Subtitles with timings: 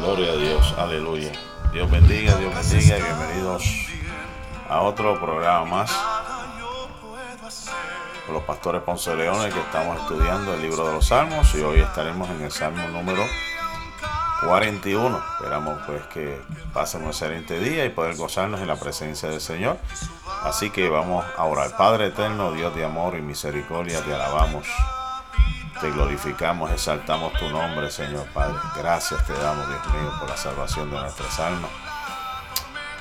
[0.00, 1.30] Gloria a Dios, aleluya.
[1.74, 3.64] Dios bendiga, Dios bendiga y bienvenidos
[4.66, 5.92] a otro programa más
[8.24, 11.80] con los pastores Ponce Leones que estamos estudiando el libro de los Salmos y hoy
[11.80, 13.22] estaremos en el Salmo número
[14.46, 15.22] 41.
[15.34, 16.40] Esperamos pues que
[16.72, 19.76] pasemos un excelente día y poder gozarnos en la presencia del Señor.
[20.42, 21.76] Así que vamos a orar.
[21.76, 24.66] Padre eterno, Dios de amor y misericordia, te alabamos.
[25.80, 28.56] Te glorificamos, exaltamos tu nombre, Señor Padre.
[28.76, 31.70] Gracias te damos, Dios mío, por la salvación de nuestras almas.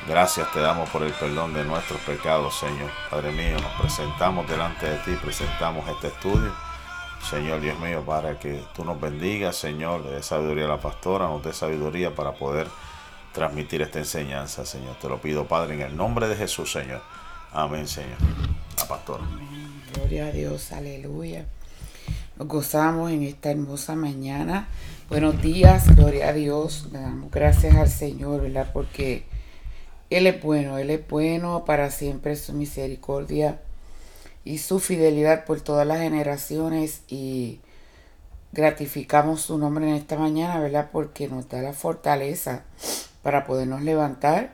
[0.08, 2.90] Gracias te damos por el perdón de nuestros pecados, Señor.
[3.10, 6.54] Padre mío, nos presentamos delante de ti, presentamos este estudio
[7.28, 11.28] Señor Dios mío, para que tú nos bendigas, Señor, le dé sabiduría a la pastora,
[11.28, 12.68] nos dé sabiduría para poder
[13.34, 14.96] transmitir esta enseñanza, Señor.
[14.96, 17.02] Te lo pido, Padre, en el nombre de Jesús, Señor.
[17.52, 18.18] Amén, Señor.
[18.78, 19.24] La pastora.
[19.94, 21.46] Gloria a Dios, aleluya.
[22.42, 24.70] Gozamos en esta hermosa mañana.
[25.10, 26.88] Buenos días, gloria a Dios.
[26.94, 28.70] Le damos gracias al Señor, ¿verdad?
[28.72, 29.26] Porque
[30.10, 33.60] Él es bueno, Él es bueno, para siempre su misericordia
[34.46, 37.60] y su fidelidad por todas las generaciones y
[38.54, 40.92] gratificamos su nombre en esta mañana, ¿verdad?
[40.94, 42.64] Porque nos da la fortaleza
[43.22, 44.54] para podernos levantar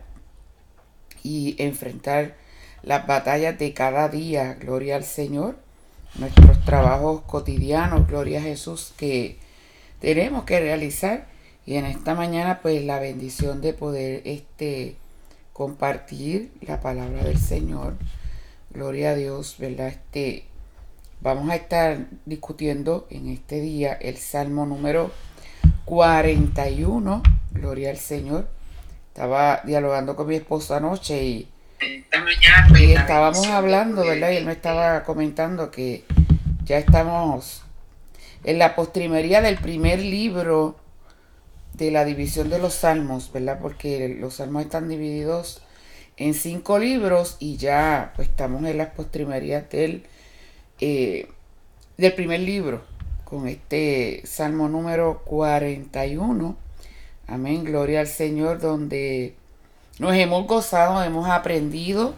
[1.22, 2.36] y enfrentar
[2.82, 5.65] las batallas de cada día, gloria al Señor,
[6.18, 9.38] nuestros trabajos cotidianos, gloria a Jesús, que
[10.00, 11.28] tenemos que realizar.
[11.66, 14.96] Y en esta mañana, pues la bendición de poder este,
[15.52, 17.96] compartir la palabra del Señor
[18.76, 19.88] Gloria a Dios, ¿verdad?
[19.88, 20.44] Este,
[21.22, 25.12] vamos a estar discutiendo en este día el Salmo número
[25.86, 27.24] 41.
[27.52, 28.50] Gloria al Señor.
[29.08, 31.48] Estaba dialogando con mi esposo anoche y,
[32.80, 34.32] y estábamos hablando, ¿verdad?
[34.32, 36.06] Y él me estaba comentando que
[36.64, 37.64] ya estamos
[38.44, 40.78] en la postrimería del primer libro
[41.74, 43.60] de la división de los salmos, ¿verdad?
[43.62, 45.62] Porque los salmos están divididos
[46.18, 50.06] en cinco libros y ya pues, estamos en las postrimerías del,
[50.80, 51.28] eh,
[51.98, 52.84] del primer libro
[53.26, 56.56] con este Salmo número 41.
[57.28, 59.36] Amén, gloria al Señor, donde
[60.00, 62.14] nos hemos gozado, hemos aprendido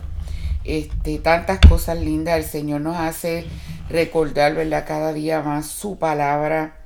[0.63, 2.37] este, tantas cosas lindas.
[2.37, 3.45] El Señor nos hace
[3.89, 4.85] recordar, ¿verdad?
[4.87, 6.77] Cada día más su palabra,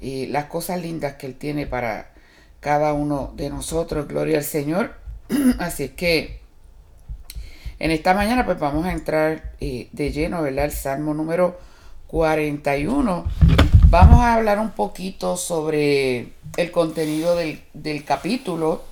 [0.00, 2.12] eh, las cosas lindas que Él tiene para
[2.60, 4.08] cada uno de nosotros.
[4.08, 4.94] Gloria al Señor.
[5.58, 6.40] Así es que
[7.78, 10.66] en esta mañana pues vamos a entrar eh, de lleno, ¿verdad?
[10.66, 11.58] El Salmo número
[12.06, 13.24] 41.
[13.88, 18.84] Vamos a hablar un poquito sobre el contenido del, capítulo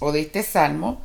[0.00, 1.02] o de este salmo.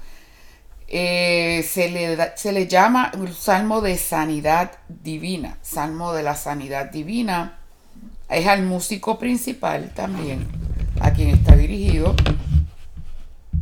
[0.88, 6.92] Eh, se, le se le llama un salmo de sanidad divina, salmo de la sanidad
[6.92, 7.60] divina.
[8.30, 10.48] Es al músico principal también,
[11.00, 12.16] a quien está dirigido.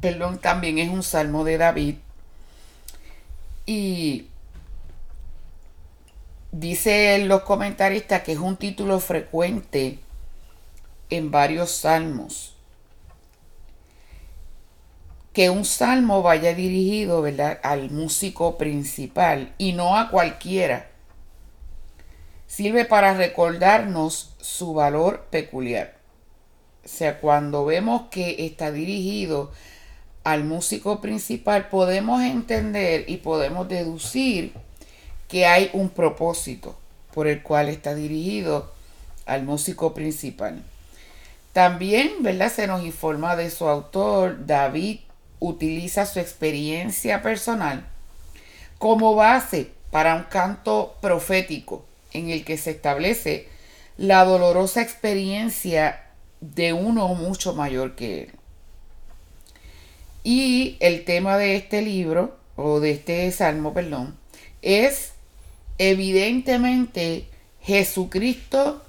[0.02, 1.96] Perdón, también es un salmo de David
[3.68, 4.28] y
[6.52, 10.00] dice los comentaristas que es un título frecuente
[11.10, 12.57] en varios salmos.
[15.38, 17.60] Que un salmo vaya dirigido ¿verdad?
[17.62, 20.88] al músico principal y no a cualquiera.
[22.48, 25.94] Sirve para recordarnos su valor peculiar.
[26.84, 29.52] O sea, cuando vemos que está dirigido
[30.24, 34.54] al músico principal, podemos entender y podemos deducir
[35.28, 36.76] que hay un propósito
[37.14, 38.74] por el cual está dirigido
[39.28, 40.64] al músico principal.
[41.54, 42.52] También, ¿verdad?
[42.52, 45.02] Se nos informa de su autor, David
[45.40, 47.88] utiliza su experiencia personal
[48.78, 53.48] como base para un canto profético en el que se establece
[53.98, 56.04] la dolorosa experiencia
[56.42, 58.32] de uno mucho mayor que él.
[60.24, 64.18] Y el tema de este libro, o de este salmo, perdón,
[64.62, 65.14] es
[65.78, 67.28] evidentemente
[67.62, 68.84] Jesucristo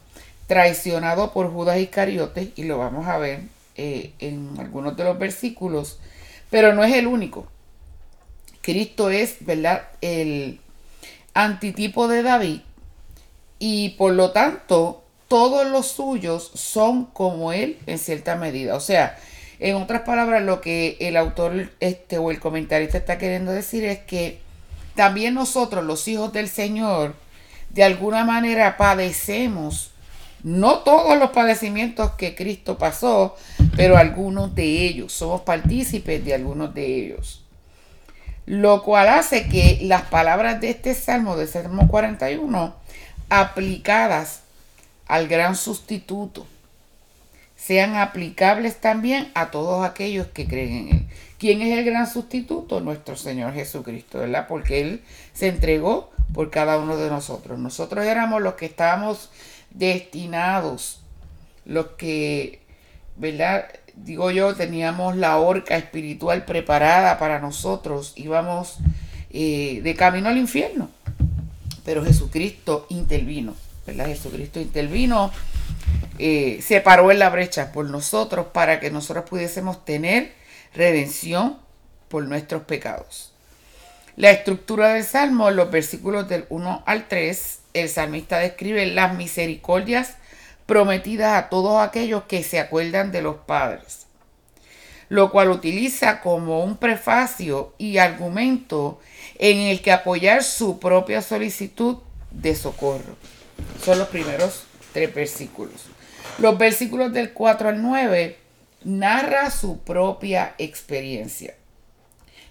[0.46, 3.42] traicionado por Judas Iscariote, y lo vamos a ver
[3.76, 5.98] eh, en algunos de los versículos,
[6.50, 7.46] pero no es el único.
[8.60, 10.60] Cristo es, ¿verdad?, el
[11.34, 12.60] antitipo de David,
[13.58, 18.74] y por lo tanto, todos los suyos son como él en cierta medida.
[18.74, 19.18] O sea,
[19.58, 23.98] en otras palabras, lo que el autor este, o el comentarista está queriendo decir es
[23.98, 24.40] que
[24.94, 27.14] también nosotros, los hijos del Señor,
[27.70, 29.90] de alguna manera padecemos,
[30.42, 33.36] no todos los padecimientos que Cristo pasó,
[33.76, 37.44] pero algunos de ellos, somos partícipes de algunos de ellos.
[38.46, 42.74] Lo cual hace que las palabras de este Salmo, de Salmo 41,
[43.28, 44.40] aplicadas
[45.06, 46.46] al gran sustituto,
[47.56, 51.08] sean aplicables también a todos aquellos que creen en Él.
[51.38, 52.80] ¿Quién es el gran sustituto?
[52.80, 54.46] Nuestro Señor Jesucristo, ¿verdad?
[54.48, 55.02] Porque Él
[55.34, 57.58] se entregó por cada uno de nosotros.
[57.58, 59.30] Nosotros éramos los que estábamos
[59.70, 61.02] destinados,
[61.64, 62.60] los que,
[63.16, 63.66] ¿verdad?
[63.94, 68.78] Digo yo, teníamos la horca espiritual preparada para nosotros, íbamos
[69.30, 70.90] eh, de camino al infierno.
[71.84, 73.54] Pero Jesucristo intervino,
[73.86, 74.06] ¿verdad?
[74.06, 75.30] Jesucristo intervino,
[76.18, 80.32] eh, se paró en la brecha por nosotros para que nosotros pudiésemos tener
[80.74, 81.58] redención
[82.08, 83.32] por nuestros pecados.
[84.16, 90.14] La estructura del Salmo, los versículos del 1 al 3, el salmista describe las misericordias
[90.66, 94.06] prometidas a todos aquellos que se acuerdan de los padres,
[95.08, 99.00] lo cual utiliza como un prefacio y argumento
[99.38, 101.98] en el que apoyar su propia solicitud
[102.30, 103.16] de socorro.
[103.82, 105.86] Son los primeros tres versículos.
[106.38, 108.36] Los versículos del 4 al 9
[108.84, 111.54] narra su propia experiencia.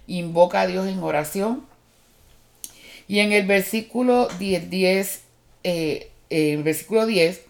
[0.06, 1.66] Invoca a Dios en oración.
[3.08, 5.22] Y en el versículo 10, 10
[5.64, 7.40] eh, en versículo 10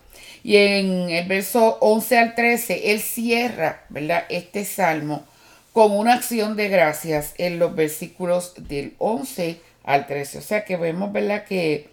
[0.42, 4.24] y en el verso 11 al 13, él cierra ¿verdad?
[4.28, 5.26] este salmo
[5.72, 10.38] con una acción de gracias en los versículos del 11 al 13.
[10.38, 11.44] O sea que vemos ¿verdad?
[11.44, 11.88] que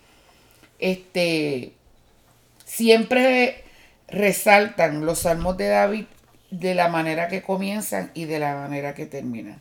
[0.79, 1.73] este,
[2.65, 3.63] siempre
[4.07, 6.05] resaltan los salmos de David
[6.51, 9.59] de la manera que comienzan y de la manera que terminan.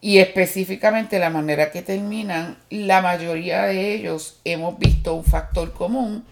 [0.00, 6.24] Y específicamente la manera que terminan, la mayoría de ellos hemos visto un factor común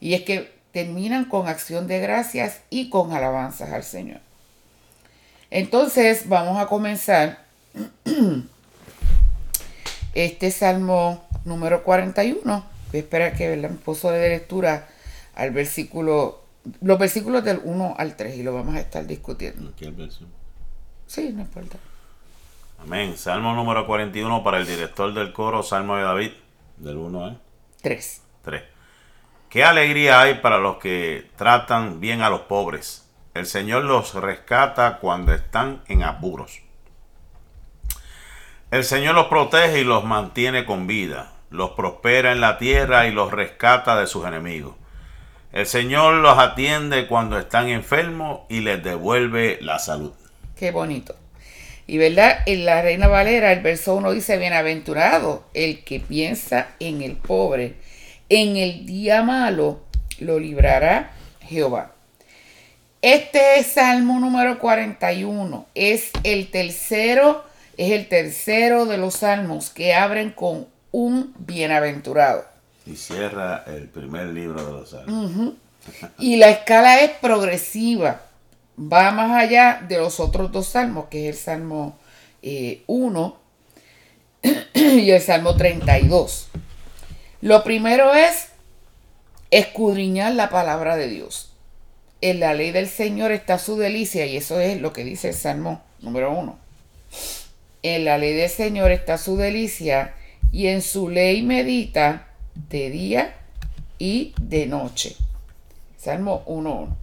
[0.00, 4.20] y es que terminan con acción de gracias y con alabanzas al Señor.
[5.50, 7.44] Entonces vamos a comenzar
[10.14, 12.42] este salmo número 41.
[12.42, 14.88] Voy a esperar que el esposo de lectura
[15.34, 16.42] al versículo
[16.80, 19.70] los versículos del 1 al 3 y lo vamos a estar discutiendo.
[19.70, 20.30] Aquí el versículo.
[21.06, 21.78] Sí, no importa.
[22.84, 23.16] Amén.
[23.16, 26.32] Salmo número 41 para el director del coro, Salmo de David,
[26.78, 27.40] del 1 al
[27.80, 28.22] 3.
[28.42, 28.62] 3.
[29.48, 33.08] Qué alegría hay para los que tratan bien a los pobres.
[33.34, 36.60] El Señor los rescata cuando están en apuros.
[38.72, 41.30] El Señor los protege y los mantiene con vida.
[41.50, 44.74] Los prospera en la tierra y los rescata de sus enemigos.
[45.52, 50.12] El Señor los atiende cuando están enfermos y les devuelve la salud.
[50.56, 51.14] Qué bonito.
[51.86, 57.02] Y verdad, en la Reina Valera, el verso 1 dice, bienaventurado el que piensa en
[57.02, 57.74] el pobre.
[58.28, 59.80] En el día malo
[60.18, 61.92] lo librará Jehová.
[63.02, 67.44] Este Salmo número 41 es el tercero,
[67.76, 72.44] es el tercero de los salmos que abren con un bienaventurado.
[72.86, 75.54] Y cierra el primer libro de los salmos.
[76.18, 78.22] Y la escala es progresiva.
[78.78, 81.98] Va más allá de los otros dos salmos, que es el Salmo
[82.86, 83.36] 1
[84.42, 86.48] eh, y el Salmo 32.
[87.42, 88.48] Lo primero es
[89.50, 91.52] escudriñar la palabra de Dios.
[92.20, 95.34] En la ley del Señor está su delicia y eso es lo que dice el
[95.34, 96.56] Salmo número 1.
[97.82, 100.14] En la ley del Señor está su delicia
[100.52, 103.34] y en su ley medita de día
[103.98, 105.16] y de noche.
[105.98, 107.01] Salmo 1.1.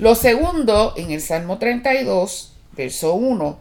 [0.00, 3.58] Lo segundo, en el Salmo 32, verso 1,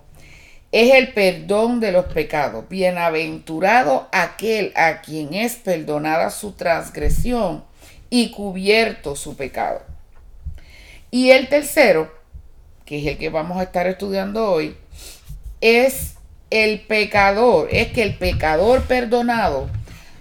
[0.72, 2.68] es el perdón de los pecados.
[2.68, 7.64] Bienaventurado aquel a quien es perdonada su transgresión
[8.10, 9.84] y cubierto su pecado.
[11.12, 12.12] Y el tercero,
[12.86, 14.76] que es el que vamos a estar estudiando hoy,
[15.62, 16.16] es
[16.50, 17.68] el pecador.
[17.72, 19.70] Es que el pecador perdonado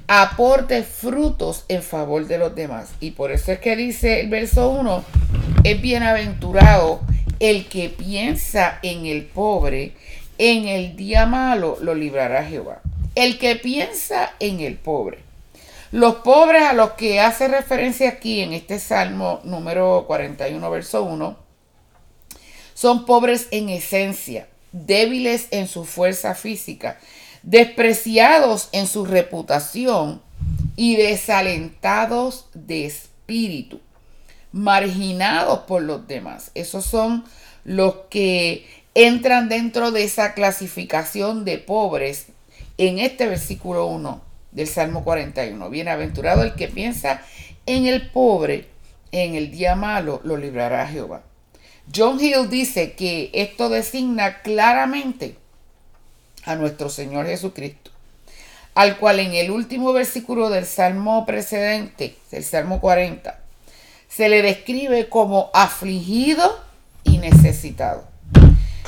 [0.06, 2.90] aporte frutos en favor de los demás.
[3.00, 5.02] Y por eso es que dice el verso 1,
[5.64, 7.00] es bienaventurado
[7.38, 9.94] el que piensa en el pobre,
[10.38, 12.80] en el día malo lo librará Jehová.
[13.14, 15.18] El que piensa en el pobre.
[15.92, 21.36] Los pobres a los que hace referencia aquí en este Salmo número 41, verso 1,
[22.74, 26.98] son pobres en esencia, débiles en su fuerza física,
[27.42, 30.22] despreciados en su reputación
[30.76, 33.80] y desalentados de espíritu,
[34.52, 36.50] marginados por los demás.
[36.54, 37.24] Esos son
[37.64, 42.26] los que entran dentro de esa clasificación de pobres
[42.78, 45.70] en este versículo 1 del Salmo 41.
[45.70, 47.22] Bienaventurado el que piensa
[47.66, 48.68] en el pobre,
[49.12, 51.22] en el día malo lo librará Jehová.
[51.94, 55.36] John Hill dice que esto designa claramente
[56.44, 57.90] a nuestro Señor Jesucristo,
[58.74, 63.41] al cual en el último versículo del Salmo precedente, del Salmo 40,
[64.14, 66.60] se le describe como afligido
[67.02, 68.04] y necesitado.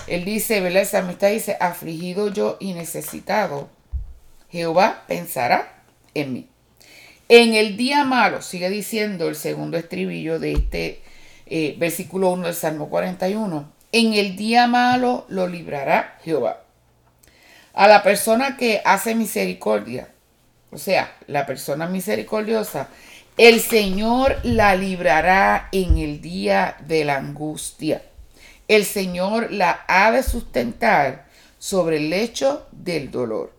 [0.07, 0.83] Él dice, ¿verdad?
[0.83, 3.71] El salmista dice, afligido yo y necesitado,
[4.51, 6.49] Jehová pensará en mí.
[7.31, 11.01] En el día malo, sigue diciendo el segundo estribillo de este
[11.47, 16.61] eh, versículo 1 del Salmo 41, en el día malo lo librará Jehová.
[17.73, 20.09] A la persona que hace misericordia,
[20.71, 22.89] o sea, la persona misericordiosa,
[23.37, 28.03] el Señor la librará en el día de la angustia.
[28.69, 31.27] El Señor la ha de sustentar
[31.59, 33.53] sobre el lecho del dolor.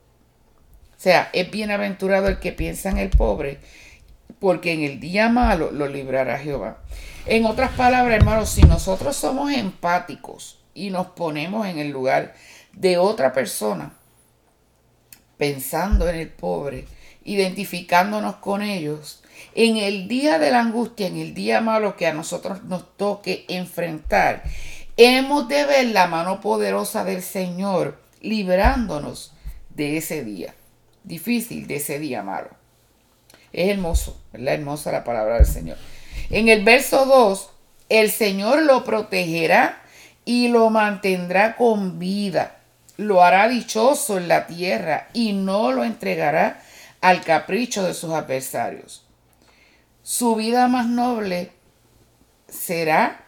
[0.91, 3.60] O sea, es bienaventurado el que piensa en el pobre,
[4.39, 6.77] porque en el día malo lo librará Jehová.
[7.25, 12.34] En otras palabras, hermanos, si nosotros somos empáticos y nos ponemos en el lugar
[12.72, 13.94] de otra persona,
[15.38, 16.86] pensando en el pobre,
[17.24, 19.22] identificándonos con ellos,
[19.55, 23.45] en el día de la angustia, en el día malo que a nosotros nos toque
[23.47, 24.43] enfrentar,
[24.97, 29.33] hemos de ver la mano poderosa del Señor librándonos
[29.69, 30.53] de ese día
[31.05, 32.50] difícil, de ese día malo.
[33.53, 34.55] Es hermoso, ¿verdad?
[34.55, 35.77] Hermosa la palabra del Señor.
[36.29, 37.50] En el verso 2,
[37.89, 39.81] el Señor lo protegerá
[40.25, 42.57] y lo mantendrá con vida.
[42.97, 46.62] Lo hará dichoso en la tierra y no lo entregará
[47.01, 49.04] al capricho de sus adversarios.
[50.05, 51.51] Su vida más noble
[52.47, 53.25] será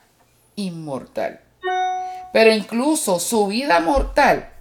[0.55, 1.39] inmortal.
[2.31, 4.51] Pero incluso su vida mortal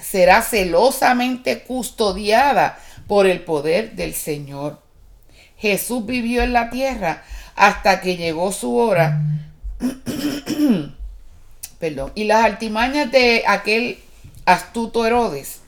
[0.00, 4.80] será celosamente custodiada por el poder del Señor.
[5.58, 7.22] Jesús vivió en la tierra
[7.56, 9.20] hasta que llegó su hora.
[11.78, 12.10] Perdón.
[12.14, 13.98] Y las altimañas de aquel
[14.46, 15.60] astuto Herodes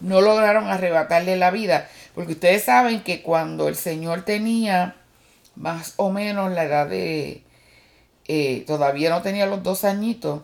[0.00, 1.86] no lograron arrebatarle la vida.
[2.14, 4.96] Porque ustedes saben que cuando el Señor tenía
[5.56, 7.44] más o menos la edad de...
[8.26, 10.42] Eh, todavía no tenía los dos añitos.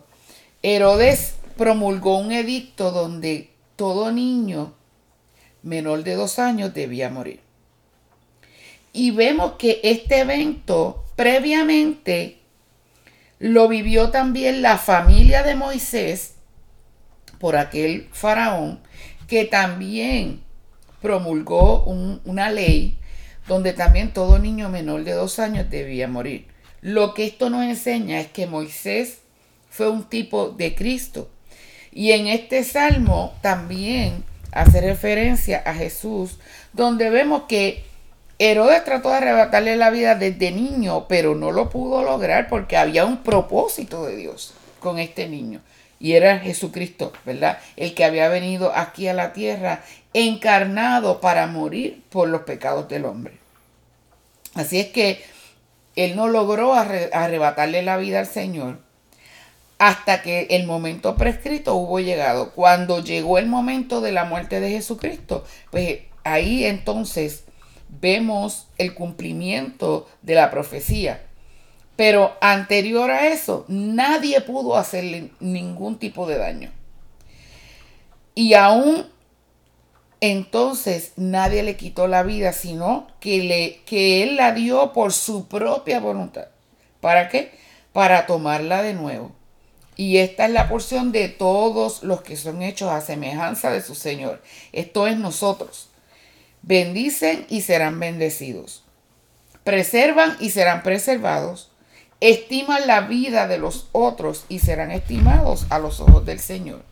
[0.61, 4.73] Herodes promulgó un edicto donde todo niño
[5.63, 7.41] menor de dos años debía morir.
[8.91, 12.39] Y vemos que este evento previamente
[13.39, 16.35] lo vivió también la familia de Moisés
[17.39, 18.81] por aquel faraón
[19.27, 20.41] que también
[21.01, 22.98] promulgó una ley
[23.49, 26.45] donde también todo niño menor de dos años debía morir.
[26.81, 29.17] Lo que esto nos enseña es que Moisés
[29.69, 31.29] fue un tipo de Cristo
[31.91, 36.37] y en este salmo también hace referencia a Jesús,
[36.73, 37.83] donde vemos que
[38.37, 43.05] Herodes trató de arrebatarle la vida desde niño, pero no lo pudo lograr porque había
[43.05, 45.61] un propósito de Dios con este niño.
[45.99, 47.59] Y era Jesucristo, ¿verdad?
[47.75, 53.05] El que había venido aquí a la tierra encarnado para morir por los pecados del
[53.05, 53.37] hombre.
[54.55, 55.23] Así es que
[55.95, 58.79] él no logró arrebatarle la vida al Señor,
[59.77, 62.51] hasta que el momento prescrito hubo llegado.
[62.51, 67.43] Cuando llegó el momento de la muerte de Jesucristo, pues ahí entonces
[67.87, 71.25] vemos el cumplimiento de la profecía.
[71.95, 76.71] Pero anterior a eso, nadie pudo hacerle ningún tipo de daño.
[78.35, 79.05] Y aún
[80.21, 85.47] entonces nadie le quitó la vida, sino que, le, que él la dio por su
[85.47, 86.47] propia voluntad.
[86.99, 87.51] ¿Para qué?
[87.93, 89.31] Para tomarla de nuevo.
[89.95, 93.95] Y esta es la porción de todos los que son hechos a semejanza de su
[93.95, 94.41] Señor.
[94.71, 95.89] Esto es nosotros.
[96.61, 98.83] Bendicen y serán bendecidos.
[99.63, 101.71] Preservan y serán preservados.
[102.21, 106.83] Estiman la vida de los otros y serán estimados a los ojos del Señor.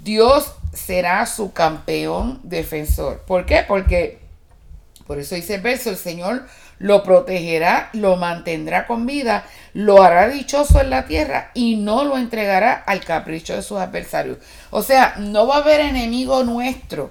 [0.00, 3.20] Dios será su campeón defensor.
[3.26, 3.64] ¿Por qué?
[3.66, 4.20] Porque,
[5.06, 6.46] por eso dice el verso, el Señor
[6.78, 12.16] lo protegerá, lo mantendrá con vida, lo hará dichoso en la tierra y no lo
[12.16, 14.38] entregará al capricho de sus adversarios.
[14.70, 17.10] O sea, no va a haber enemigo nuestro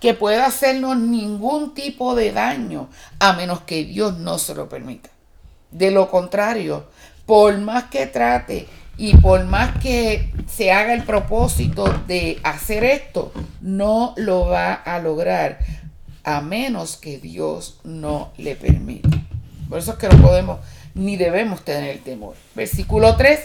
[0.00, 5.10] que pueda hacernos ningún tipo de daño a menos que Dios no se lo permita.
[5.70, 6.86] De lo contrario,
[7.26, 13.32] por más que trate y por más que se haga el propósito de hacer esto,
[13.60, 15.60] no lo va a lograr
[16.24, 19.08] a menos que Dios no le permita.
[19.68, 20.58] Por eso es que no podemos
[20.94, 22.34] ni debemos tener temor.
[22.56, 23.38] Versículo 3.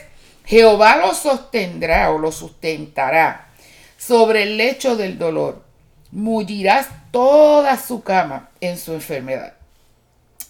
[0.45, 3.49] Jehová lo sostendrá o lo sustentará
[3.97, 5.63] sobre el lecho del dolor.
[6.11, 9.53] Mullirás toda su cama en su enfermedad.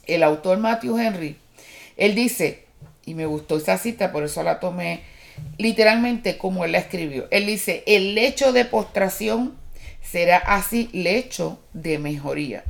[0.08, 1.38] El autor Matthew Henry,
[1.98, 2.63] él dice,
[3.06, 5.02] y me gustó esa cita, por eso la tomé
[5.58, 7.28] literalmente como él la escribió.
[7.32, 9.58] Él dice, el lecho de postración
[10.02, 12.64] será así lecho de mejoría.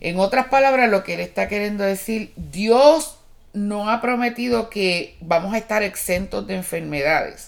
[0.00, 3.18] En otras palabras, lo que él está queriendo decir, Dios
[3.52, 7.46] no ha prometido que vamos a estar exentos de enfermedades,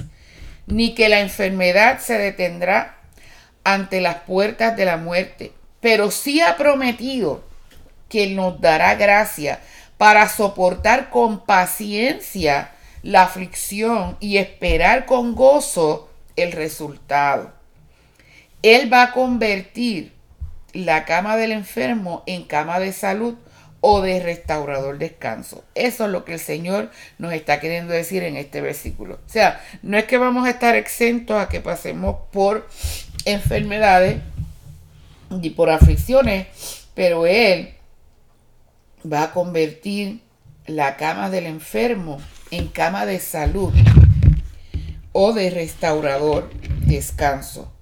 [0.67, 2.97] ni que la enfermedad se detendrá
[3.65, 7.45] ante las puertas de la muerte, pero sí ha prometido
[8.09, 9.61] que nos dará gracia
[9.99, 12.71] para soportar con paciencia
[13.03, 17.53] la aflicción y esperar con gozo el resultado.
[18.63, 20.13] Él va a convertir
[20.73, 23.35] la cama del enfermo en cama de salud
[23.81, 25.65] o de restaurador descanso.
[25.75, 29.15] Eso es lo que el Señor nos está queriendo decir en este versículo.
[29.15, 32.69] O sea, no es que vamos a estar exentos a que pasemos por
[33.25, 34.21] enfermedades
[35.43, 36.47] y por aflicciones,
[36.95, 37.78] pero Él
[39.05, 40.21] va a convertir
[40.67, 43.73] la cama del enfermo en cama de salud
[45.13, 46.51] o de restaurador
[46.87, 47.73] descanso.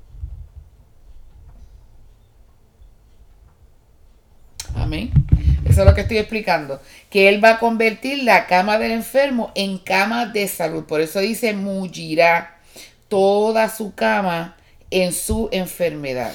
[4.75, 5.11] Amén.
[5.65, 6.81] Eso es lo que estoy explicando.
[7.11, 10.85] Que Él va a convertir la cama del enfermo en cama de salud.
[10.85, 12.59] Por eso dice, mullirá
[13.09, 14.57] toda su cama
[14.91, 16.35] en su enfermedad.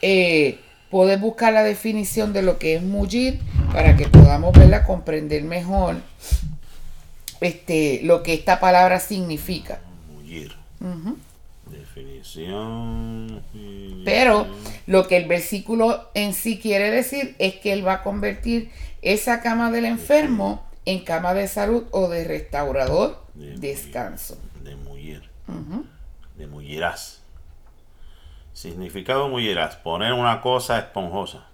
[0.00, 0.60] Eh,
[0.94, 3.40] puedes buscar la definición de lo que es mullir
[3.72, 5.96] para que podamos verla, comprender mejor
[7.40, 9.80] este, lo que esta palabra significa.
[10.12, 10.54] Mullir.
[11.66, 13.42] Definición.
[14.04, 14.46] Pero
[14.86, 18.70] lo que el versículo en sí quiere decir es que Él va a convertir
[19.02, 24.38] esa cama del enfermo en cama de salud o de restaurador descanso.
[24.62, 25.28] De mullir.
[26.38, 27.23] De mullirás.
[28.54, 29.76] Significado mullerás.
[29.76, 31.44] Poner una cosa esponjosa.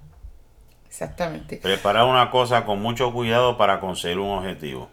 [0.86, 1.56] Exactamente.
[1.56, 4.90] Preparar una cosa con mucho cuidado para conseguir un objetivo.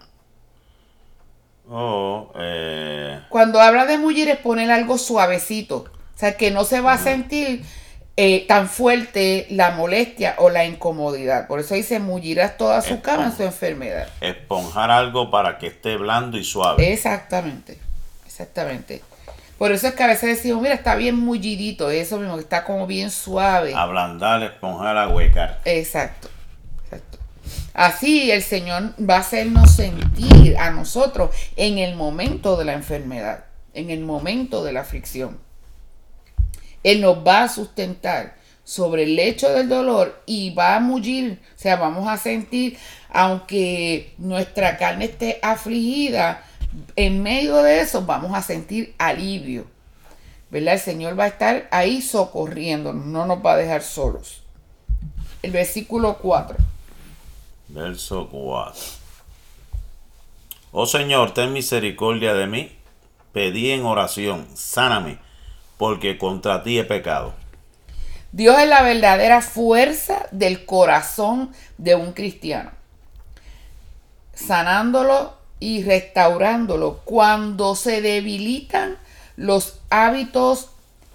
[1.70, 5.86] Oh, eh, Cuando habla de mujeres, poner algo suavecito.
[6.16, 7.64] O sea, que no se va a sentir
[8.16, 11.48] eh, tan fuerte la molestia o la incomodidad.
[11.48, 14.08] Por eso dice, mullirás toda su cama en su enfermedad.
[14.22, 16.92] Esponjar algo para que esté blando y suave.
[16.92, 17.78] Exactamente,
[18.26, 19.02] exactamente.
[19.58, 22.64] Por eso es que a veces decimos, mira, está bien mullidito, eso mismo, que está
[22.64, 23.74] como bien suave.
[23.74, 25.62] Ablandar, esponjar, ahuecar.
[25.66, 26.30] Exacto.
[27.74, 33.46] Así el Señor va a hacernos sentir a nosotros en el momento de la enfermedad,
[33.76, 35.40] en el momento de la aflicción.
[36.84, 41.60] Él nos va a sustentar sobre el lecho del dolor y va a mullir, o
[41.60, 42.78] sea, vamos a sentir,
[43.10, 46.44] aunque nuestra carne esté afligida,
[46.96, 49.66] en medio de eso vamos a sentir alivio.
[50.50, 50.76] ¿Verdad?
[50.76, 54.42] El Señor va a estar ahí socorriéndonos, no nos va a dejar solos.
[55.42, 56.58] El versículo 4.
[57.68, 58.82] Verso 4.
[60.72, 62.72] Oh Señor, ten misericordia de mí.
[63.34, 65.20] Pedí en oración, sáname,
[65.78, 67.34] porque contra ti he pecado.
[68.32, 72.72] Dios es la verdadera fuerza del corazón de un cristiano,
[74.34, 78.98] sanándolo y restaurándolo cuando se debilitan
[79.36, 80.70] los hábitos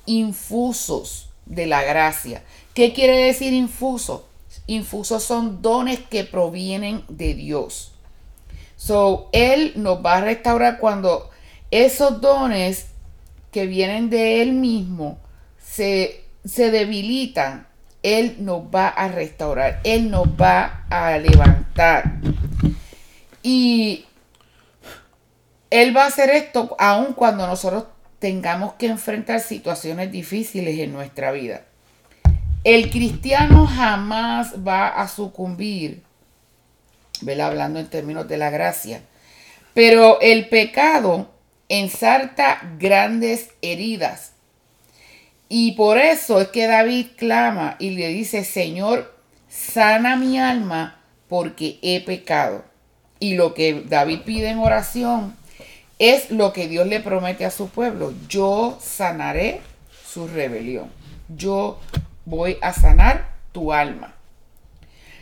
[0.06, 2.42] infusos de la gracia.
[2.74, 4.26] ¿Qué quiere decir infuso?
[4.66, 7.92] infusos son dones que provienen de Dios.
[8.76, 11.30] So, Él nos va a restaurar cuando
[11.70, 12.86] esos dones
[13.50, 15.18] que vienen de Él mismo
[15.64, 17.66] se, se debilitan.
[18.02, 19.80] Él nos va a restaurar.
[19.84, 22.14] Él nos va a levantar.
[23.42, 24.06] Y
[25.72, 27.84] Él va a hacer esto aun cuando nosotros
[28.18, 31.62] tengamos que enfrentar situaciones difíciles en nuestra vida.
[32.62, 36.02] El cristiano jamás va a sucumbir,
[37.42, 39.00] hablando en términos de la gracia,
[39.72, 41.30] pero el pecado
[41.70, 44.32] ensarta grandes heridas.
[45.48, 49.16] Y por eso es que David clama y le dice, Señor,
[49.48, 52.62] sana mi alma porque he pecado.
[53.20, 55.40] Y lo que David pide en oración
[56.02, 58.12] es lo que Dios le promete a su pueblo.
[58.28, 59.60] Yo sanaré
[60.04, 60.90] su rebelión.
[61.28, 61.78] Yo
[62.24, 64.12] voy a sanar tu alma.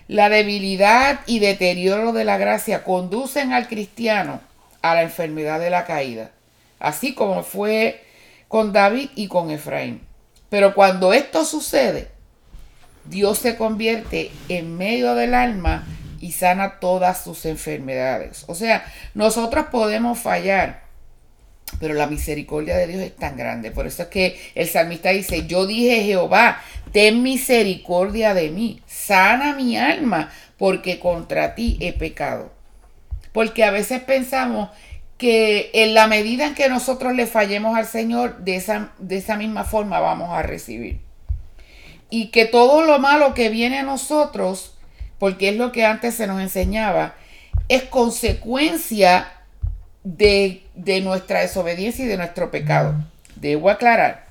[0.09, 4.41] La debilidad y deterioro de la gracia conducen al cristiano
[4.81, 6.31] a la enfermedad de la caída,
[6.79, 8.03] así como fue
[8.49, 10.01] con David y con Efraín.
[10.49, 12.09] Pero cuando esto sucede,
[13.05, 15.87] Dios se convierte en medio del alma
[16.21, 18.45] y sana todas sus enfermedades.
[18.47, 20.83] O sea, nosotros podemos fallar,
[21.81, 23.71] pero la misericordia de Dios es tan grande.
[23.71, 26.61] Por eso es que el salmista dice, yo dije Jehová,
[26.93, 32.53] ten misericordia de mí, sana mi alma, porque contra ti he pecado.
[33.33, 34.69] Porque a veces pensamos
[35.17, 39.37] que en la medida en que nosotros le fallemos al Señor, de esa, de esa
[39.37, 41.01] misma forma vamos a recibir.
[42.11, 44.75] Y que todo lo malo que viene a nosotros,
[45.21, 47.15] porque es lo que antes se nos enseñaba,
[47.69, 49.29] es consecuencia
[50.03, 52.95] de, de nuestra desobediencia y de nuestro pecado.
[53.37, 54.27] Debo aclarar,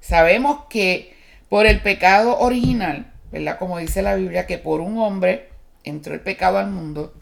[0.00, 1.14] sabemos que
[1.48, 3.58] por el pecado original, ¿verdad?
[3.58, 5.48] Como dice la Biblia, que por un hombre
[5.82, 7.12] entró el pecado al mundo,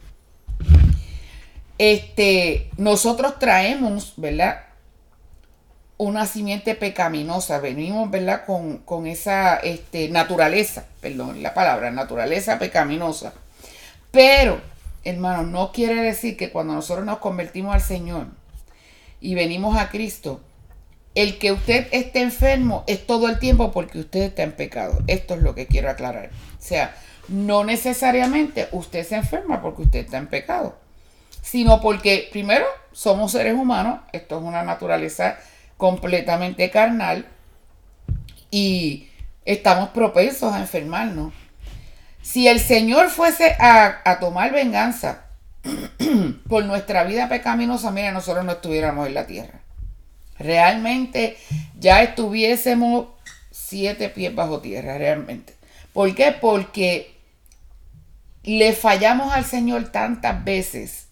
[1.78, 4.66] este, nosotros traemos, ¿verdad?
[5.98, 8.44] Una simiente pecaminosa, venimos, ¿verdad?
[8.46, 13.32] Con, esa este, naturaleza, perdón, la palabra, naturaleza pecaminosa.
[14.10, 14.60] Pero,
[15.04, 18.28] hermano, no quiere decir que cuando nosotros nos convertimos al Señor
[19.20, 20.40] y venimos a Cristo,
[21.14, 25.00] el que usted esté enfermo es todo el tiempo porque usted está en pecado.
[25.08, 26.30] Esto es lo que quiero aclarar.
[26.58, 26.94] O sea,
[27.26, 30.76] no necesariamente usted se enferma porque usted está en pecado
[31.48, 35.38] sino porque primero somos seres humanos, esto es una naturaleza
[35.78, 37.24] completamente carnal
[38.50, 39.08] y
[39.46, 41.32] estamos propensos a enfermarnos.
[42.20, 45.24] Si el Señor fuese a, tomar venganza
[46.48, 49.60] por nuestra vida pecaminosa, mira, nosotros no estuviéramos en la tierra.
[50.38, 51.38] Realmente
[51.78, 53.06] ya estuviésemos
[53.50, 55.54] siete pies bajo tierra, realmente.
[55.92, 56.32] ¿Por qué?
[56.32, 57.16] Porque
[58.42, 61.06] le fallamos al Señor tantas veces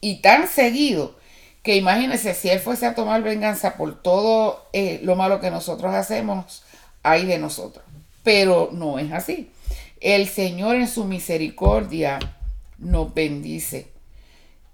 [0.00, 1.19] y tan seguido
[1.62, 5.94] que imagínense si él fuese a tomar venganza por todo eh, lo malo que nosotros
[5.94, 6.62] hacemos,
[7.02, 7.84] hay de nosotros.
[8.22, 9.50] Pero no es así.
[10.00, 12.18] El Señor en su misericordia
[12.78, 13.88] nos bendice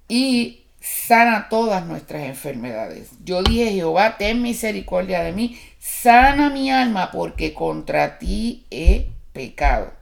[0.09, 3.11] y sana todas nuestras enfermedades.
[3.25, 9.93] Yo dije, Jehová, ten misericordia de mí, sana mi alma porque contra ti he pecado.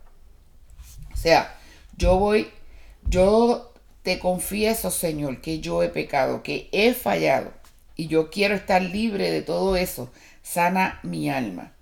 [1.12, 1.56] O sea,
[1.96, 2.48] yo voy,
[3.08, 3.73] yo
[4.04, 7.50] te confieso, Señor, que yo he pecado, que he fallado
[7.96, 10.12] y yo quiero estar libre de todo eso.
[10.42, 11.72] Sana mi alma.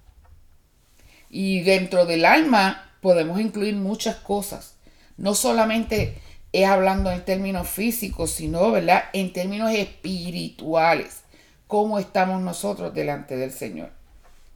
[1.29, 4.77] Y dentro del alma podemos incluir muchas cosas.
[5.17, 6.17] No solamente
[6.53, 9.03] es hablando en términos físicos, sino, ¿verdad?
[9.13, 11.23] En términos espirituales.
[11.67, 13.91] ¿Cómo estamos nosotros delante del Señor?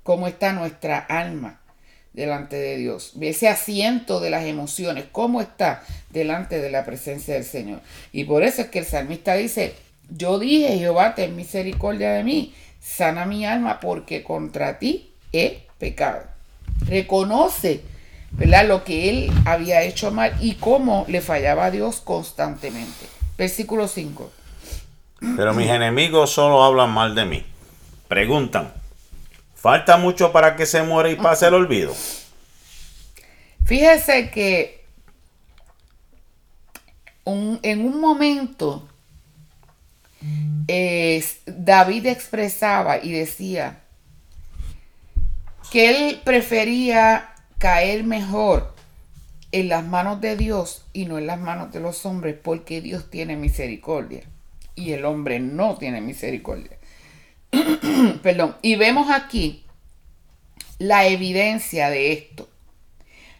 [0.04, 1.58] ¿Cómo está nuestra alma?
[2.16, 3.12] Delante de Dios.
[3.20, 7.80] Ese asiento de las emociones, cómo está delante de la presencia del Señor.
[8.10, 9.74] Y por eso es que el salmista dice,
[10.08, 16.22] yo dije, Jehová, ten misericordia de mí, sana mi alma porque contra ti he pecado.
[16.86, 17.82] Reconoce,
[18.32, 18.66] ¿verdad?
[18.66, 23.06] Lo que él había hecho mal y cómo le fallaba a Dios constantemente.
[23.36, 24.30] Versículo 5.
[25.36, 27.44] Pero mis enemigos solo hablan mal de mí.
[28.08, 28.72] Preguntan,
[29.56, 31.92] Falta mucho para que se muera y pase el olvido.
[33.64, 34.84] Fíjese que
[37.24, 38.88] en un momento
[41.46, 43.80] David expresaba y decía
[45.72, 48.74] que él prefería caer mejor
[49.50, 53.10] en las manos de Dios y no en las manos de los hombres porque Dios
[53.10, 54.22] tiene misericordia
[54.74, 56.75] y el hombre no tiene misericordia.
[58.22, 58.56] Perdón.
[58.62, 59.64] Y vemos aquí
[60.78, 62.48] la evidencia de esto.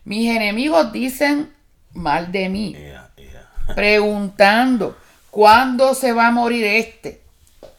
[0.04, 1.52] Mis enemigos dicen
[1.92, 2.76] mal de mí,
[3.74, 4.96] preguntando,
[5.30, 7.20] ¿cuándo se va a morir este?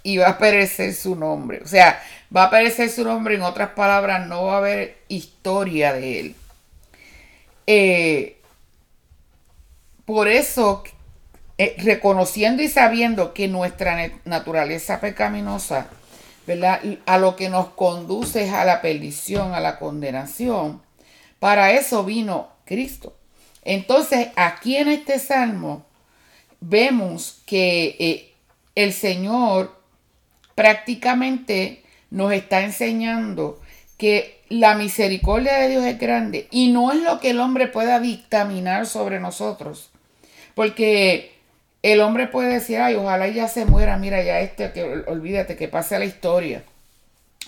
[0.03, 1.61] Y va a perecer su nombre.
[1.63, 2.01] O sea,
[2.35, 6.35] va a perecer su nombre, en otras palabras, no va a haber historia de él.
[7.65, 8.37] Eh,
[10.05, 10.83] por eso,
[11.57, 15.87] eh, reconociendo y sabiendo que nuestra naturaleza pecaminosa
[16.47, 16.81] ¿verdad?
[17.05, 20.81] A lo que nos conduce es a la perdición, a la condenación.
[21.39, 23.15] Para eso vino Cristo.
[23.63, 25.85] Entonces, aquí en este salmo
[26.61, 28.33] vemos que eh,
[28.75, 29.79] el Señor
[30.55, 33.59] prácticamente nos está enseñando
[33.97, 37.99] que la misericordia de Dios es grande y no es lo que el hombre pueda
[37.99, 39.89] dictaminar sobre nosotros.
[40.55, 41.36] Porque
[41.91, 45.69] el hombre puede decir, ay, ojalá ya se muera, mira, ya este, que olvídate, que
[45.69, 46.63] pase la historia.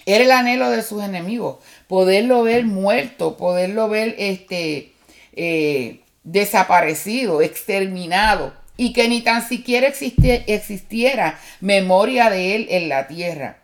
[0.06, 4.93] Era el anhelo de sus enemigos, poderlo ver muerto, poderlo ver este,
[5.34, 13.58] eh, desaparecido, exterminado, y que ni tan siquiera existiera memoria de él en la tierra.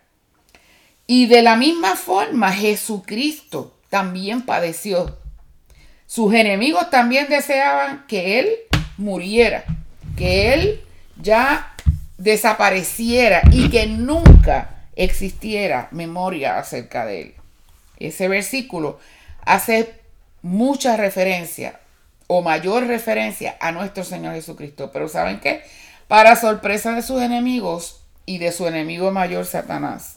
[1.06, 5.16] Y de la misma forma, Jesucristo también padeció.
[6.06, 8.48] Sus enemigos también deseaban que él
[8.98, 9.64] muriera
[10.16, 10.80] que él
[11.20, 11.74] ya
[12.18, 17.34] desapareciera y que nunca existiera memoria acerca de él.
[17.98, 18.98] Ese versículo
[19.42, 19.94] hace
[20.42, 21.80] mucha referencia
[22.26, 24.90] o mayor referencia a nuestro Señor Jesucristo.
[24.92, 25.62] Pero ¿saben qué?
[26.08, 30.16] Para sorpresa de sus enemigos y de su enemigo mayor Satanás,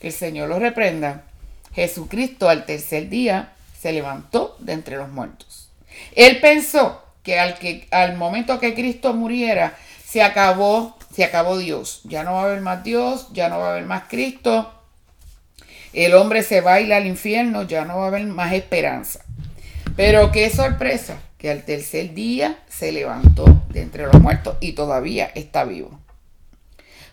[0.00, 1.24] que el Señor lo reprenda,
[1.74, 5.68] Jesucristo al tercer día se levantó de entre los muertos.
[6.14, 12.02] Él pensó que al, que al momento que Cristo muriera, se acabó, se acabó Dios.
[12.04, 14.72] Ya no va a haber más Dios, ya no va a haber más Cristo.
[15.92, 19.24] El hombre se va a ir al infierno, ya no va a haber más esperanza.
[19.96, 25.32] Pero qué sorpresa, que al tercer día se levantó de entre los muertos y todavía
[25.34, 25.98] está vivo.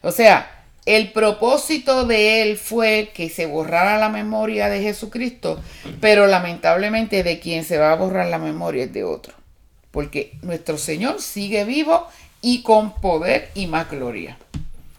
[0.04, 0.48] O sea,
[0.86, 5.60] el propósito de él fue que se borrara la memoria de Jesucristo,
[6.02, 9.43] pero lamentablemente de quien se va a borrar la memoria es de otro.
[9.94, 12.08] Porque nuestro Señor sigue vivo
[12.42, 14.40] y con poder y más gloria.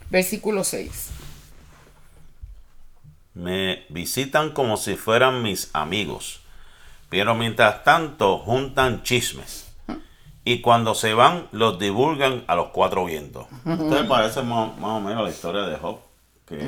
[0.08, 1.10] Versículo 6.
[3.34, 6.42] Me visitan como si fueran mis amigos,
[7.08, 9.66] pero mientras tanto juntan chismes
[10.44, 13.46] y cuando se van los divulgan a los cuatro vientos.
[13.66, 15.98] Entonces parece más, o menos la historia de Job,
[16.46, 16.60] que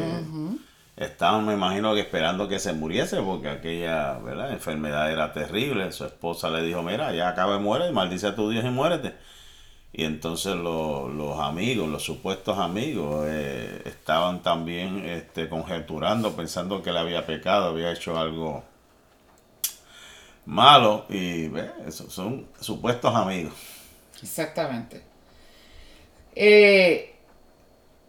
[0.96, 4.18] estaban, me imagino que esperando que se muriese porque aquella
[4.50, 5.92] enfermedad era terrible.
[5.92, 9.14] Su esposa le dijo, mira, ya acaba de muere, maldice a tu Dios y muérete.
[9.92, 16.98] Y entonces los amigos, los supuestos amigos, eh, estaban también este, conjeturando, pensando que él
[16.98, 18.62] había pecado, había hecho algo
[20.44, 21.50] malo y
[21.88, 23.54] son supuestos amigos.
[24.22, 25.02] Exactamente.
[26.34, 27.14] Eh,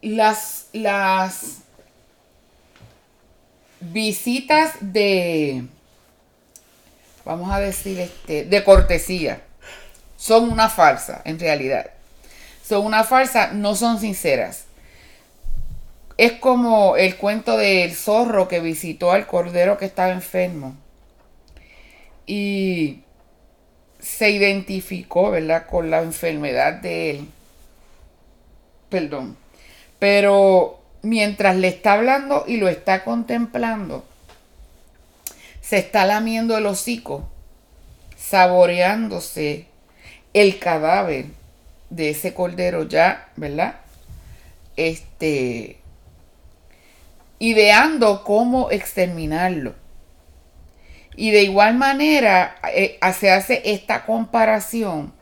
[0.01, 1.63] las, las
[3.79, 5.63] visitas de,
[7.25, 9.41] vamos a decir, este, de cortesía,
[10.17, 11.91] son una farsa, en realidad.
[12.63, 14.65] Son una farsa, no son sinceras.
[16.17, 20.75] Es como el cuento del zorro que visitó al cordero que estaba enfermo
[22.25, 23.03] y
[23.99, 27.27] se identificó, ¿verdad?, con la enfermedad de él.
[28.89, 29.37] Perdón.
[29.99, 34.05] Pero mientras le está hablando y lo está contemplando,
[35.61, 37.29] se está lamiendo el hocico,
[38.17, 39.67] saboreándose
[40.33, 41.25] el cadáver
[41.89, 43.75] de ese cordero ya, ¿verdad?
[44.75, 45.79] Este,
[47.39, 49.75] ideando cómo exterminarlo.
[51.15, 55.13] Y de igual manera eh, se hace esta comparación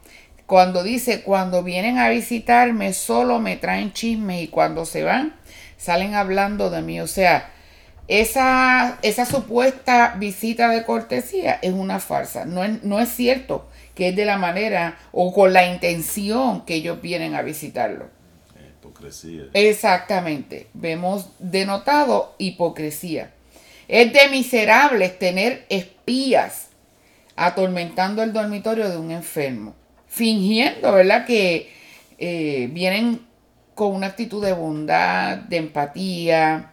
[0.46, 5.34] cuando dice, cuando vienen a visitarme solo me traen chisme y cuando se van
[5.86, 7.00] salen hablando de mí.
[7.00, 7.52] O sea,
[8.08, 12.46] esa, esa supuesta visita de cortesía es una farsa.
[12.46, 16.76] No es, no es cierto que es de la manera o con la intención que
[16.76, 18.10] ellos vienen a visitarlo.
[18.80, 19.44] Hipocresía.
[19.54, 20.68] Exactamente.
[20.74, 23.32] Vemos denotado hipocresía.
[23.88, 26.70] Es de miserables tener espías
[27.36, 29.76] atormentando el dormitorio de un enfermo,
[30.08, 31.26] fingiendo, ¿verdad?
[31.26, 31.72] Que
[32.18, 33.25] eh, vienen
[33.76, 36.72] con una actitud de bondad, de empatía,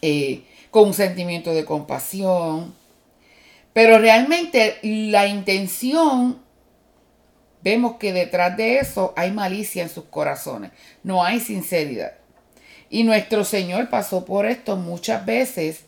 [0.00, 2.74] eh, con un sentimiento de compasión.
[3.72, 6.40] Pero realmente la intención,
[7.62, 10.70] vemos que detrás de eso hay malicia en sus corazones,
[11.02, 12.12] no hay sinceridad.
[12.88, 15.86] Y nuestro Señor pasó por esto muchas veces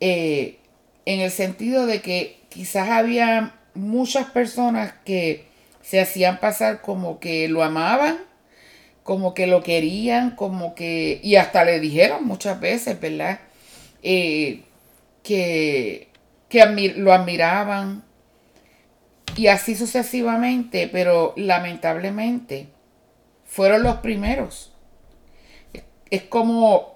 [0.00, 0.58] eh,
[1.04, 5.46] en el sentido de que quizás había muchas personas que
[5.82, 8.18] se hacían pasar como que lo amaban,
[9.02, 13.40] como que lo querían, como que, y hasta le dijeron muchas veces, ¿verdad?
[14.02, 14.62] Eh,
[15.22, 16.08] que,
[16.48, 16.64] que
[16.96, 18.04] lo admiraban
[19.36, 22.68] y así sucesivamente, pero lamentablemente
[23.44, 24.72] fueron los primeros.
[26.10, 26.92] Es como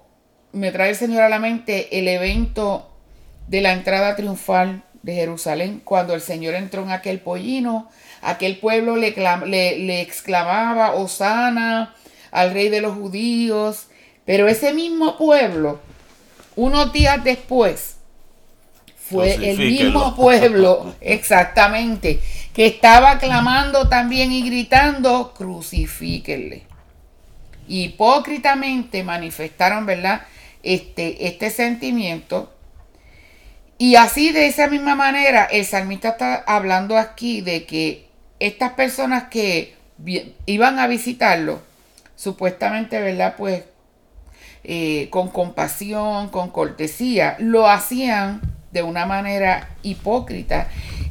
[0.51, 2.89] me trae el Señor a la mente el evento
[3.47, 7.89] de la entrada triunfal de Jerusalén, cuando el Señor entró en aquel pollino,
[8.21, 9.11] aquel pueblo le,
[9.45, 11.95] le, exclamaba, Osana
[12.31, 13.87] al rey de los judíos,
[14.25, 15.79] pero ese mismo pueblo,
[16.55, 17.95] unos días después,
[18.97, 22.19] fue el mismo pueblo, exactamente,
[22.53, 26.63] que estaba clamando también y gritando, crucifíquenle.
[27.69, 30.23] Hipócritamente manifestaron, ¿verdad?
[30.63, 32.56] Este, este sentimiento
[33.77, 38.07] y así de esa misma manera, el salmista está hablando aquí de que
[38.39, 39.75] estas personas que
[40.45, 41.61] iban a visitarlo,
[42.15, 43.35] supuestamente, ¿verdad?
[43.37, 43.63] Pues
[44.63, 50.67] eh, con compasión, con cortesía, lo hacían de una manera hipócrita.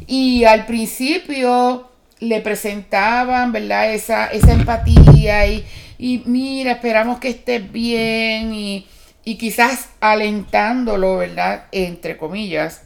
[0.06, 3.92] Y al principio le presentaban, ¿verdad?
[3.94, 5.64] Esa, esa empatía y,
[5.98, 8.86] y mira, esperamos que estés bien y
[9.26, 11.64] y quizás alentándolo, ¿verdad?
[11.72, 12.82] Entre comillas.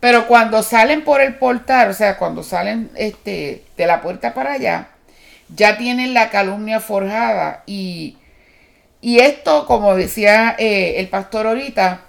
[0.00, 4.52] Pero cuando salen por el portal, o sea, cuando salen este, de la puerta para
[4.52, 4.88] allá,
[5.48, 7.62] ya tienen la calumnia forjada.
[7.64, 8.18] Y,
[9.00, 12.02] esto, como decía eh, el pastor ahorita,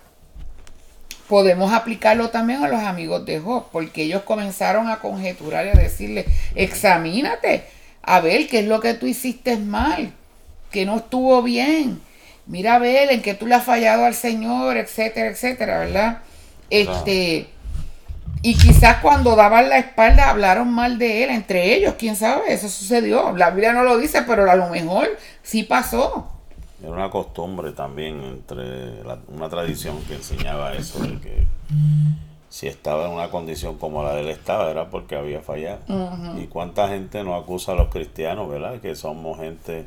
[1.30, 5.82] podemos aplicarlo también a los amigos de Job, porque ellos comenzaron a conjeturar y a
[5.82, 7.64] decirle, examínate,
[8.02, 10.12] a ver qué es lo que tú hiciste mal,
[10.70, 12.02] que no estuvo bien.
[12.46, 16.20] Mira a ver en qué tú le has fallado al Señor, etcétera, etcétera, ¿verdad?
[16.70, 17.48] Este,
[18.42, 22.68] y quizás cuando daban la espalda hablaron mal de él, entre ellos, quién sabe, eso
[22.68, 23.32] sucedió.
[23.38, 25.08] La Biblia no lo dice, pero a lo mejor
[25.42, 26.30] sí pasó.
[26.82, 31.48] Era una costumbre también entre una tradición que enseñaba eso, de que
[32.50, 35.80] si estaba en una condición como la de él estaba, era porque había fallado.
[36.38, 38.82] Y cuánta gente nos acusa a los cristianos, ¿verdad?
[38.82, 39.86] Que somos gente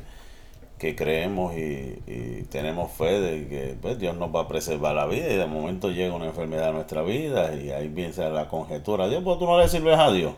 [0.77, 5.27] que creemos y, tenemos fe de que pues, Dios nos va a preservar la vida
[5.29, 9.07] y de momento llega una enfermedad a nuestra vida y ahí piensa la conjetura.
[9.09, 10.33] Dios, pues tú no le sirves a Dios.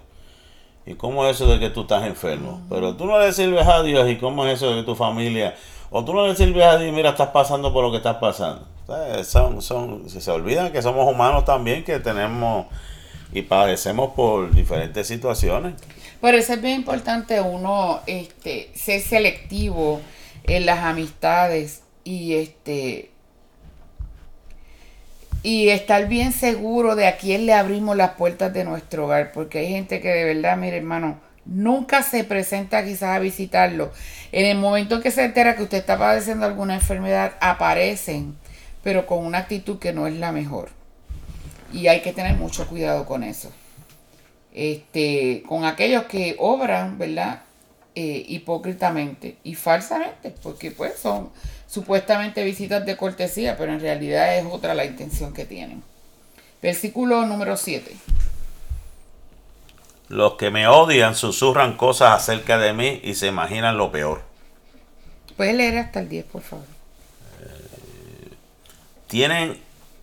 [0.86, 2.62] ¿Y cómo es eso de que tú estás enfermo?
[2.68, 5.56] Pero tú no le sirves a Dios y cómo es eso de que tu familia...
[5.92, 8.18] O tú no le sirves a Dios y mira, estás pasando por lo que estás
[8.18, 8.68] pasando.
[9.24, 12.68] son, son, se olvidan que somos humanos también, que tenemos
[13.32, 15.74] y padecemos por diferentes situaciones.
[16.22, 20.00] Por eso es bien importante uno este, ser selectivo
[20.44, 23.12] en las amistades y este
[25.42, 29.60] y estar bien seguro de a quién le abrimos las puertas de nuestro hogar, porque
[29.60, 33.92] hay gente que de verdad, mire hermano, nunca se presenta quizás a visitarlo.
[34.32, 38.36] En el momento que se entera que usted está padeciendo alguna enfermedad, aparecen,
[38.84, 40.70] pero con una actitud que no es la mejor.
[41.72, 43.52] Y hay que tener mucho cuidado con eso.
[44.54, 47.42] Este, con aquellos que obran, ¿verdad?
[48.02, 51.32] Eh, hipócritamente y falsamente, porque pues son
[51.68, 55.84] supuestamente visitas de cortesía, pero en realidad es otra la intención que tienen.
[56.62, 57.94] Versículo número 7.
[60.08, 64.22] Los que me odian susurran cosas acerca de mí y se imaginan lo peor.
[65.36, 66.66] Puedes leer hasta el 10, por favor.
[67.42, 68.30] Eh,
[69.08, 69.60] tienen,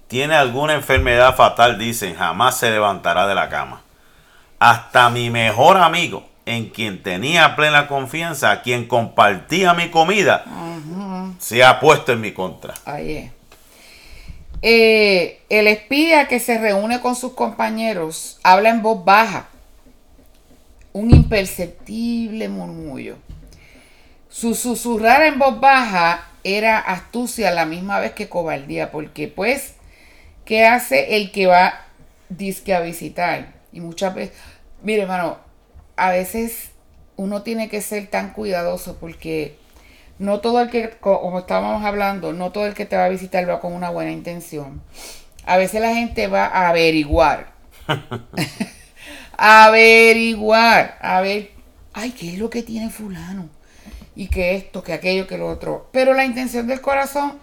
[0.06, 3.80] tiene alguna enfermedad fatal, dicen, jamás se levantará de la cama.
[4.58, 10.44] Hasta mi mejor amigo en quien tenía plena confianza, quien compartía mi comida,
[11.38, 12.74] se ha puesto en mi contra.
[12.84, 13.30] Ahí
[14.62, 19.48] eh, el espía que se reúne con sus compañeros habla en voz baja,
[20.92, 23.16] un imperceptible murmullo.
[24.30, 29.74] Su susurrar en voz baja era astucia a la misma vez que cobardía, porque pues,
[30.44, 31.86] ¿qué hace el que va
[32.28, 33.52] disque a visitar?
[33.72, 34.36] Y muchas veces,
[34.82, 35.38] mire hermano,
[35.96, 36.70] a veces
[37.16, 39.58] uno tiene que ser tan cuidadoso porque
[40.18, 43.48] no todo el que, como estábamos hablando, no todo el que te va a visitar
[43.48, 44.82] va con una buena intención.
[45.44, 47.52] A veces la gente va a averiguar.
[49.36, 50.98] averiguar.
[51.00, 51.50] A ver,
[51.92, 53.48] ay, ¿qué es lo que tiene fulano?
[54.14, 55.88] Y que esto, que aquello, que lo otro.
[55.92, 57.38] Pero la intención del corazón,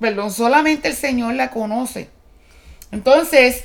[0.00, 2.08] perdón, solamente el Señor la conoce.
[2.90, 3.64] Entonces,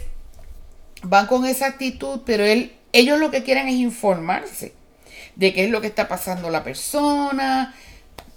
[1.04, 4.74] van con esa actitud, pero Él ellos lo que quieren es informarse
[5.36, 7.76] de qué es lo que está pasando la persona,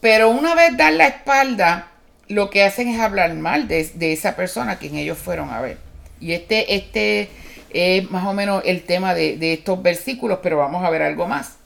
[0.01, 1.91] pero una vez dar la espalda,
[2.29, 5.79] lo que hacen es hablar mal de, esa persona a quien ellos fueron a ver.
[6.21, 7.29] Y este, este
[7.71, 11.27] es más o menos el tema de, de estos versículos, pero vamos a ver algo
[11.27, 11.57] más.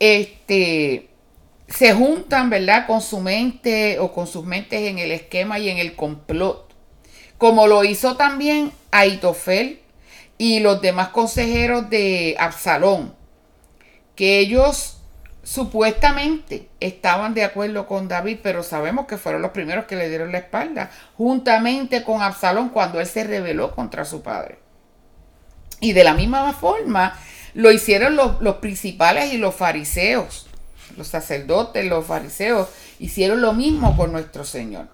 [0.00, 1.08] Este,
[1.68, 5.78] se juntan, ¿verdad?, con su mente o con sus mentes en el esquema y en
[5.78, 6.72] el complot,
[7.38, 9.80] como lo hizo también Aitofel
[10.40, 13.14] y los demás consejeros de Absalón,
[14.16, 14.96] que ellos
[15.42, 20.32] supuestamente estaban de acuerdo con David, pero sabemos que fueron los primeros que le dieron
[20.32, 24.58] la espalda, juntamente con Absalón cuando él se rebeló contra su padre.
[25.78, 27.18] Y de la misma forma
[27.52, 30.46] lo hicieron los, los principales y los fariseos,
[30.96, 34.88] los sacerdotes, los fariseos, hicieron lo mismo con nuestro Señor.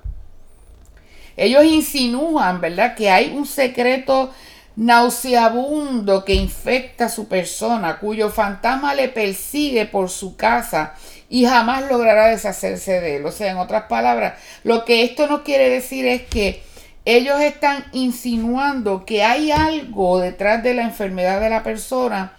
[1.36, 4.32] Ellos insinúan, ¿verdad?, que hay un secreto
[4.76, 10.94] nauseabundo que infecta a su persona, cuyo fantasma le persigue por su casa
[11.28, 13.26] y jamás logrará deshacerse de él.
[13.26, 16.62] O sea, en otras palabras, lo que esto no quiere decir es que
[17.04, 22.32] ellos están insinuando que hay algo detrás de la enfermedad de la persona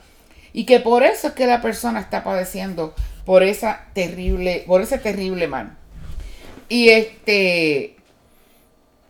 [0.53, 2.93] y que por eso es que la persona está padeciendo
[3.25, 5.75] por esa terrible, por ese terrible mal.
[6.69, 7.95] Y este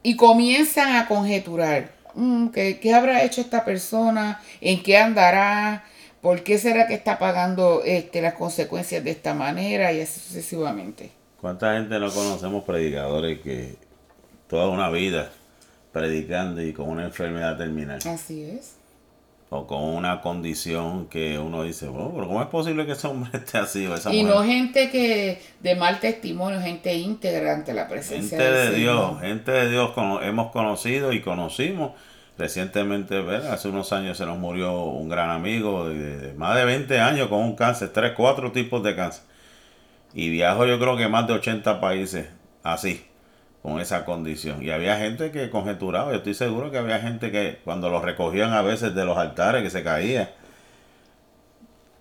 [0.03, 4.41] y comienzan a conjeturar Mm, ¿qué, habrá hecho esta persona?
[4.59, 5.85] ¿En qué andará?
[6.19, 9.93] ¿Por qué será que está pagando este, las consecuencias de esta manera?
[9.93, 11.11] Y así sucesivamente.
[11.39, 13.75] ¿Cuánta gente no conocemos predicadores que
[14.47, 15.29] toda una vida
[15.93, 17.99] predicando y con una enfermedad terminal?
[18.07, 18.77] Así es.
[19.49, 23.31] O con una condición que uno dice, bueno, pero ¿cómo es posible que ese hombre
[23.37, 23.87] esté así?
[23.87, 28.51] O esa y no gente que de mal testimonio, gente íntegra ante la presencia gente
[28.51, 29.91] de Dios, gente de Dios
[30.23, 31.91] hemos conocido y conocimos.
[32.37, 33.17] Recientemente,
[33.49, 37.39] hace unos años se nos murió un gran amigo de, más de 20 años con
[37.39, 39.23] un cáncer, tres, cuatro tipos de cáncer.
[40.13, 42.27] Y viajó yo creo que más de 80 países
[42.61, 43.06] así
[43.67, 44.63] con esa condición.
[44.63, 48.53] Y había gente que conjeturaba, yo estoy seguro que había gente que cuando los recogían
[48.53, 50.31] a veces de los altares que se caía,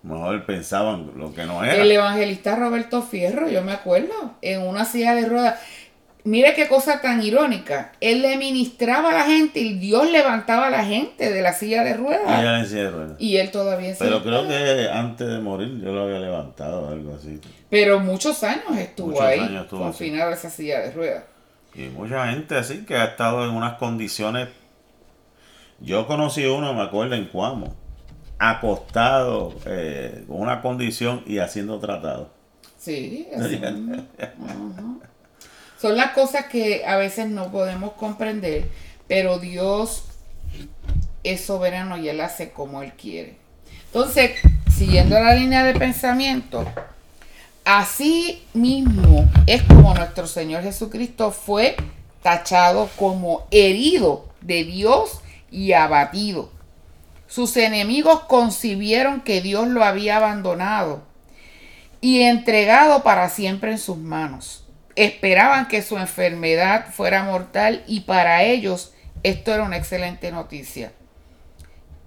[0.01, 1.75] mejor pensaban lo que no era.
[1.75, 5.59] El evangelista Roberto Fierro, yo me acuerdo, en una silla de ruedas.
[6.23, 7.91] Mire qué cosa tan irónica.
[7.99, 11.83] Él le ministraba a la gente y Dios levantaba a la gente de la silla
[11.83, 12.71] de ruedas.
[13.19, 17.41] Y, él todavía Pero creo que antes de morir yo lo había levantado, algo así.
[17.69, 21.23] Pero muchos años estuvo ahí, confinado a esa silla de ruedas.
[21.77, 24.49] Y mucha gente así que ha estado en unas condiciones.
[25.79, 27.75] Yo conocí uno, me acuerdo, en Cuamo,
[28.39, 32.31] acostado, eh, con una condición y haciendo tratado.
[32.79, 33.27] Sí,
[35.79, 38.65] son las cosas que a veces no podemos comprender,
[39.07, 40.05] pero Dios
[41.23, 43.37] es soberano y Él hace como Él quiere.
[43.85, 44.31] Entonces,
[44.75, 46.65] siguiendo la línea de pensamiento,
[47.67, 51.75] Así mismo es como nuestro Señor Jesucristo fue
[52.21, 55.19] tachado como herido de Dios
[55.51, 56.49] y abatido.
[57.27, 61.03] Sus enemigos concibieron que Dios lo había abandonado
[61.99, 64.63] y entregado para siempre en sus manos.
[64.95, 68.93] Esperaban que su enfermedad fuera mortal y para ellos
[69.23, 70.93] esto era una excelente noticia.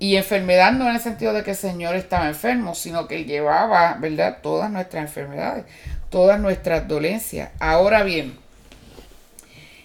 [0.00, 3.98] Y enfermedad no en el sentido de que el Señor estaba enfermo, sino que llevaba,
[4.00, 4.38] ¿verdad?
[4.42, 5.66] Todas nuestras enfermedades,
[6.08, 7.50] todas nuestras dolencias.
[7.60, 8.36] Ahora bien,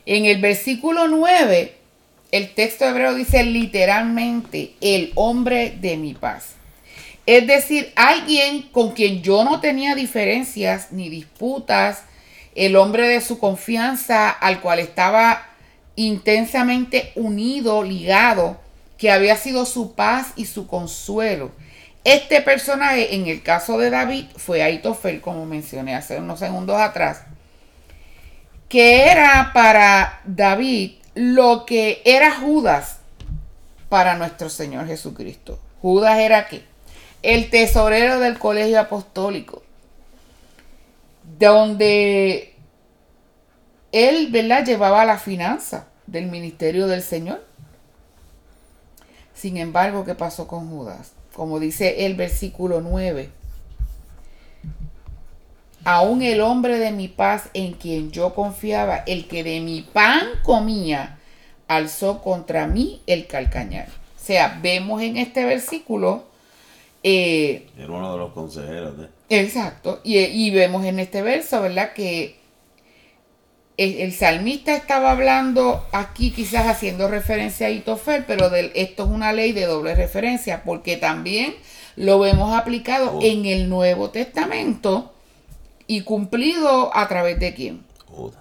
[0.06, 1.76] en el versículo 9,
[2.32, 6.56] el texto hebreo dice literalmente, el hombre de mi paz.
[7.26, 12.04] Es decir, alguien con quien yo no tenía diferencias ni disputas,
[12.54, 15.46] el hombre de su confianza al cual estaba
[15.96, 18.64] intensamente unido, ligado,
[18.98, 21.52] que había sido su paz y su consuelo.
[22.04, 27.24] Este personaje, en el caso de David, fue Aitofel, como mencioné hace unos segundos atrás,
[28.70, 33.00] que era para David lo que era Judas
[33.90, 35.60] para nuestro Señor Jesucristo.
[35.82, 36.64] Judas era qué?
[37.24, 39.64] El tesorero del colegio apostólico,
[41.40, 42.54] donde
[43.92, 47.44] él, ¿verdad?, llevaba la finanza del ministerio del Señor.
[49.36, 51.12] Sin embargo, ¿qué pasó con Judas?
[51.36, 53.30] Como dice el versículo 9.
[55.84, 60.22] Aún el hombre de mi paz en quien yo confiaba, el que de mi pan
[60.44, 61.20] comía,
[61.68, 63.90] alzó contra mí el calcañar.
[63.90, 66.24] O sea, vemos en este versículo...
[67.04, 68.98] Eh, Era uno de los consejeros.
[68.98, 70.02] de Exacto.
[70.04, 71.94] Y, y, vemos en este verso, ¿verdad?
[71.94, 72.40] Que
[73.78, 79.52] el, salmista estaba hablando aquí quizás haciendo referencia a Itofel, pero esto es una ley
[79.52, 81.56] de doble referencia, porque también
[81.96, 85.14] lo vemos aplicado en el Nuevo Testamento
[85.88, 87.84] y cumplido a través de quién?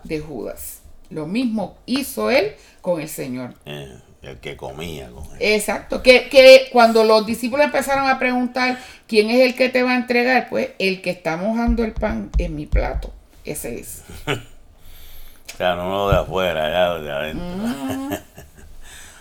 [0.05, 0.81] De Judas.
[1.11, 3.55] Lo mismo hizo él con el Señor.
[3.67, 5.39] Eh, el que comía con él.
[5.41, 6.03] Exacto.
[6.03, 9.97] Que, que cuando los discípulos empezaron a preguntar quién es el que te va a
[9.97, 13.13] entregar, pues el que está mojando el pan en mi plato.
[13.45, 14.03] Ese es.
[15.55, 17.47] O sea, no lo de afuera, ya de adentro.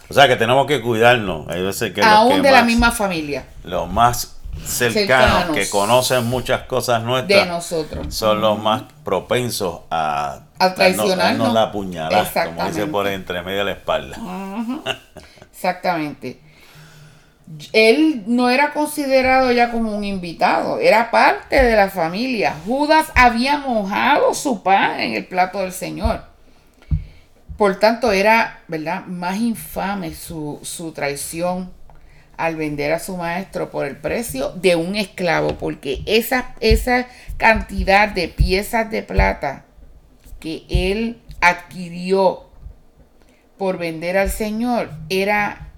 [0.09, 1.47] o sea, que tenemos que cuidarnos.
[1.47, 3.45] Hay veces que Aún de la misma familia.
[3.63, 8.13] Los más cercanos, que conocen muchas cosas nuestras de nosotros.
[8.13, 11.53] son los más propensos a, a traicionarnos.
[11.53, 14.17] la puñalada como dice por entre medio de la espalda.
[15.51, 16.39] Exactamente
[17.71, 22.55] él no era considerado ya como un invitado, era parte de la familia.
[22.65, 26.23] Judas había mojado su pan en el plato del Señor.
[27.57, 31.71] Por tanto, era, ¿verdad?, más infame su, su traición
[32.35, 38.09] al vender a su maestro por el precio de un esclavo, porque esa, esa cantidad
[38.09, 39.65] de piezas de plata
[40.39, 42.49] que él adquirió
[43.57, 45.72] por vender al Señor era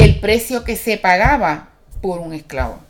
[0.00, 1.68] el precio que se pagaba
[2.00, 2.80] por un esclavo.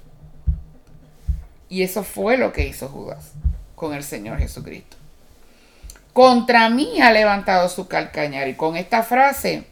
[1.69, 3.33] Y eso fue lo que hizo Judas
[3.75, 4.97] con el Señor Jesucristo.
[6.13, 8.49] Contra mí ha levantado su calcañar.
[8.49, 9.65] Y con esta frase,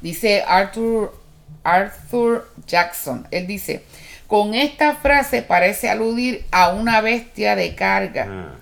[0.00, 1.14] dice Arthur,
[1.64, 3.84] Arthur Jackson, él dice,
[4.26, 8.54] con esta frase parece aludir a una bestia de carga ah.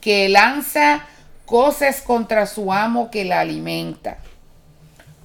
[0.00, 1.06] que lanza
[1.46, 4.18] cosas contra su amo que la alimenta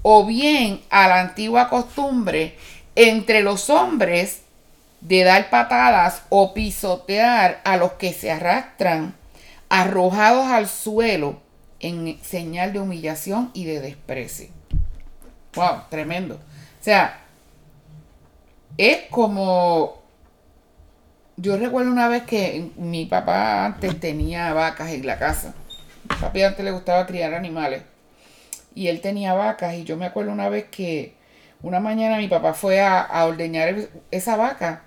[0.04, 2.56] o bien a la antigua costumbre
[2.96, 4.42] entre los hombres
[5.02, 9.16] de dar patadas o pisotear a los que se arrastran
[9.70, 11.42] arrojados al suelo
[11.80, 14.50] en señal de humillación y de desprecio.
[15.56, 16.36] Wow, tremendo.
[16.36, 17.20] O sea,
[18.78, 20.04] es como
[21.36, 25.54] yo recuerdo una vez que mi papá antes tenía vacas en la casa.
[26.10, 27.84] A papi antes le gustaba criar animales.
[28.76, 29.76] Y él tenía vacas.
[29.76, 31.14] Y yo me acuerdo una vez que
[31.62, 33.76] una mañana mi papá fue a, a ordeñar
[34.12, 34.84] esa vaca.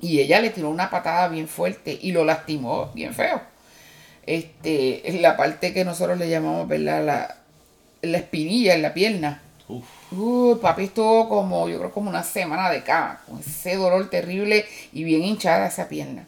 [0.00, 3.40] Y ella le tiró una patada bien fuerte y lo lastimó bien feo.
[4.28, 7.02] Este, la parte que nosotros le llamamos, ¿verdad?
[7.02, 7.36] La,
[8.02, 9.40] la espinilla en la pierna.
[9.68, 10.60] Uf.
[10.60, 15.04] papi estuvo como, yo creo, como una semana de cama, con ese dolor terrible y
[15.04, 16.26] bien hinchada esa pierna.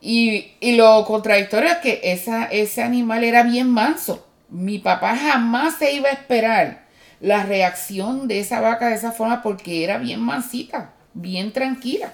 [0.00, 4.26] Y, lo contradictorio es que esa, ese animal era bien manso.
[4.48, 6.86] Mi papá jamás se iba a esperar
[7.20, 12.12] la reacción de esa vaca de esa forma porque era bien mansita, bien tranquila.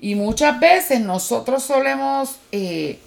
[0.00, 2.98] Y muchas veces nosotros solemos eh,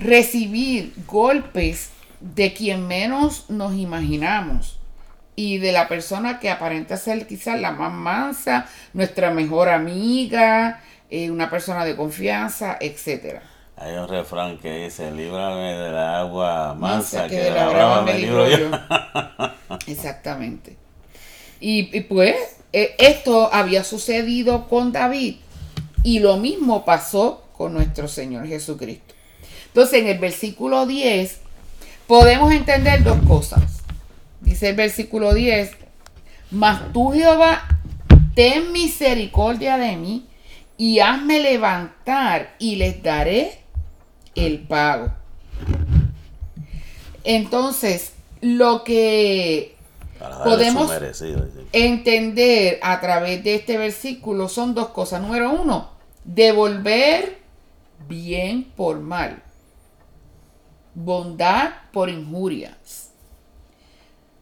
[0.00, 1.90] recibir golpes
[2.20, 4.78] de quien menos nos imaginamos
[5.36, 11.30] y de la persona que aparenta ser quizás la más mansa, nuestra mejor amiga, eh,
[11.30, 13.42] una persona de confianza, etcétera.
[13.80, 18.18] Hay un refrán que dice, líbrame de la agua mansa, que, de la brava me
[18.18, 18.70] libro yo.
[19.86, 20.76] Exactamente.
[21.60, 22.34] Y, pues
[22.72, 25.36] eh, esto había sucedido con David
[26.02, 29.14] y lo mismo pasó con nuestro Señor Jesucristo.
[29.66, 31.38] Entonces en el versículo 10
[32.06, 33.82] podemos entender dos cosas.
[34.40, 35.70] Dice el versículo 10,
[36.50, 37.62] mas tú Jehová,
[38.34, 40.26] ten misericordia de mí
[40.76, 43.67] y hazme levantar y les daré
[44.46, 45.12] el pago.
[47.24, 49.76] Entonces, lo que
[50.44, 50.90] podemos
[51.72, 55.20] entender a través de este versículo son dos cosas.
[55.20, 55.90] Número uno,
[56.24, 57.38] devolver
[58.08, 59.42] bien por mal
[61.04, 63.10] bondad por injurias.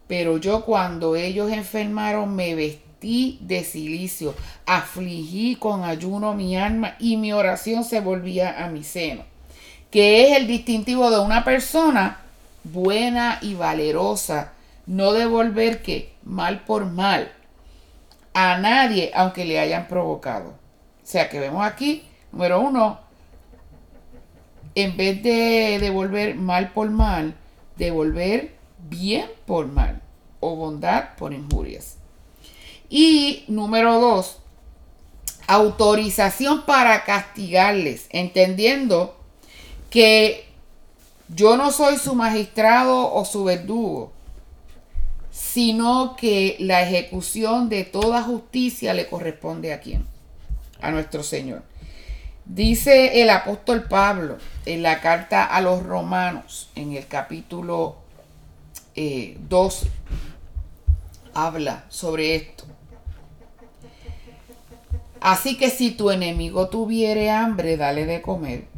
[0.07, 4.35] Pero yo cuando ellos enfermaron me vestí de silicio,
[4.65, 9.25] afligí con ayuno mi alma y mi oración se volvía a mi seno.
[9.97, 12.21] Que es el distintivo de una persona
[12.65, 14.53] buena y valerosa,
[14.85, 17.33] no devolver que mal por mal
[18.35, 20.51] a nadie aunque le hayan provocado.
[20.51, 20.55] O
[21.03, 23.01] sea que vemos aquí, número uno,
[24.75, 27.35] en vez de devolver mal por mal,
[27.77, 28.55] devolver
[28.91, 30.03] bien por mal
[30.41, 31.97] o bondad por injurias.
[32.91, 34.43] Y número dos,
[35.47, 39.16] autorización para castigarles, entendiendo
[39.91, 40.47] que
[41.29, 44.13] yo no soy su magistrado o su verdugo,
[45.31, 50.07] sino que la ejecución de toda justicia le corresponde a quién?
[50.81, 51.63] A nuestro Señor.
[52.45, 57.97] Dice el apóstol Pablo en la carta a los romanos, en el capítulo
[58.95, 59.91] 12, eh,
[61.35, 62.65] habla sobre esto.
[65.21, 68.76] Así que si tu enemigo tuviere hambre, dale de comer.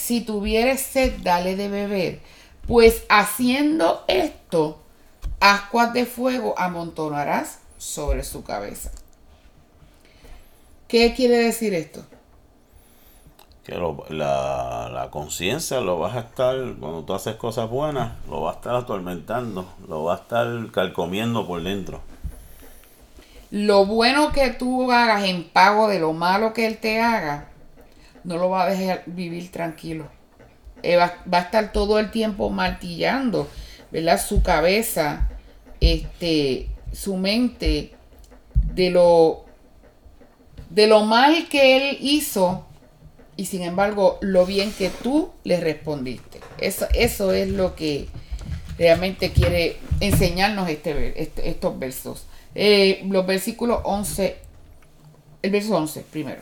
[0.00, 2.20] Si tuviere sed, dale de beber.
[2.66, 4.80] Pues haciendo esto,
[5.40, 8.90] ascuas de fuego amontonarás sobre su cabeza.
[10.88, 12.04] ¿Qué quiere decir esto?
[13.62, 13.76] que
[14.08, 18.54] la, la conciencia lo vas a estar, cuando tú haces cosas buenas, lo va a
[18.54, 22.00] estar atormentando, lo va a estar calcomiendo por dentro.
[23.50, 27.49] Lo bueno que tú hagas en pago de lo malo que él te haga,
[28.24, 30.08] no lo va a dejar vivir tranquilo.
[30.82, 33.48] Eh, va, va, a estar todo el tiempo martillando,
[33.90, 34.20] ¿verdad?
[34.20, 35.28] Su cabeza,
[35.80, 37.92] este, su mente,
[38.74, 39.44] de lo,
[40.70, 42.66] de lo mal que él hizo
[43.36, 46.40] y sin embargo lo bien que tú le respondiste.
[46.58, 48.08] Eso, eso es lo que
[48.78, 52.26] realmente quiere enseñarnos este, este estos versos.
[52.54, 54.36] Eh, los versículos 11,
[55.42, 56.40] el verso 11 primero.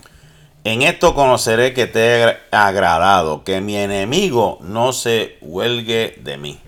[0.65, 6.61] En esto conoceré que te he agradado, que mi enemigo no se huelgue de mí.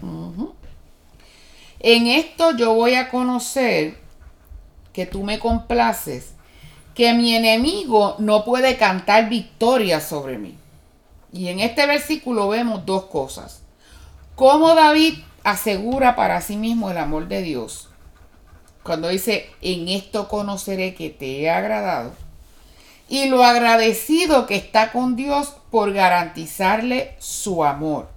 [1.81, 3.99] En esto yo voy a conocer
[4.93, 6.35] que tú me complaces
[6.95, 10.57] que mi enemigo no puede cantar victoria sobre mí.
[11.33, 13.63] Y en este versículo vemos dos cosas.
[14.35, 15.15] Cómo David
[15.45, 17.89] asegura para sí mismo el amor de Dios.
[18.83, 22.13] Cuando dice, en esto conoceré que te he agradado.
[23.11, 28.09] Y lo agradecido que está con Dios por garantizarle su amor.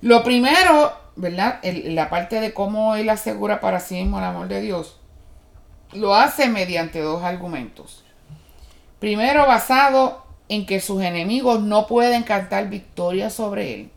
[0.00, 1.60] Lo primero, ¿verdad?
[1.62, 4.98] la parte de cómo él asegura para sí mismo el amor de Dios
[5.94, 8.02] lo hace mediante dos argumentos.
[8.98, 13.90] Primero, basado en que sus enemigos no pueden cantar victoria sobre él.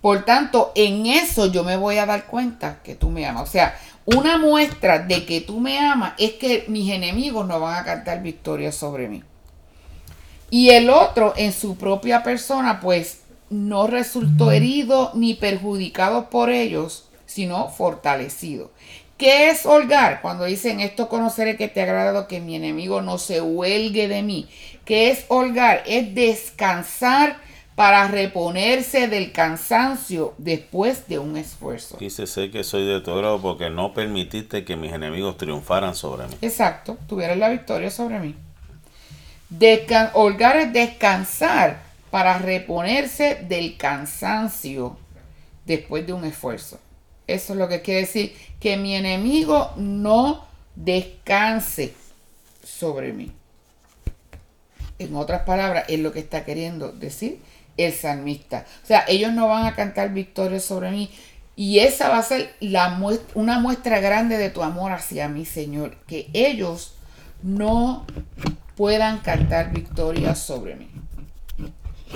[0.00, 3.48] Por tanto, en eso yo me voy a dar cuenta que tú me amas.
[3.48, 7.76] O sea, una muestra de que tú me amas es que mis enemigos no van
[7.76, 9.22] a cantar victoria sobre mí.
[10.50, 17.08] Y el otro, en su propia persona, pues no resultó herido ni perjudicado por ellos,
[17.26, 18.70] sino fortalecido.
[19.16, 20.20] ¿Qué es holgar?
[20.20, 24.22] Cuando dicen esto conoceré que te ha agradado que mi enemigo no se huelgue de
[24.22, 24.48] mí.
[24.84, 25.84] ¿Qué es holgar?
[25.86, 27.36] Es descansar
[27.74, 31.96] para reponerse del cansancio después de un esfuerzo.
[31.98, 36.26] Dice, sé que soy de tu grado porque no permitiste que mis enemigos triunfaran sobre
[36.26, 36.34] mí.
[36.42, 38.34] Exacto, tuvieran la victoria sobre mí.
[40.12, 44.98] holgar es descansar para reponerse del cansancio
[45.64, 46.78] después de un esfuerzo.
[47.26, 50.44] Eso es lo que quiere decir que mi enemigo no
[50.74, 51.94] descanse
[52.62, 53.32] sobre mí.
[54.98, 57.40] En otras palabras, es lo que está queriendo decir
[57.76, 58.66] el salmista.
[58.82, 61.10] O sea, ellos no van a cantar victoria sobre mí.
[61.54, 62.98] Y esa va a ser la
[63.34, 65.96] una muestra grande de tu amor hacia mí, Señor.
[66.06, 66.94] Que ellos
[67.42, 68.06] no
[68.76, 70.88] puedan cantar victoria sobre mí.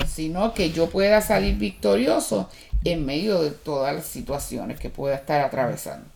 [0.07, 2.49] Sino que yo pueda salir victorioso
[2.83, 6.07] en medio de todas las situaciones que pueda estar atravesando.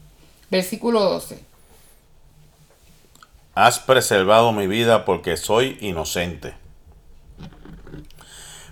[0.49, 1.39] Versículo 12.
[3.53, 6.61] Has preservado mi vida porque soy inocente.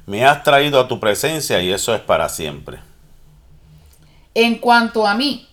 [0.10, 2.80] Me has traído a tu presencia y eso es para siempre.
[4.34, 5.48] En cuanto a mí,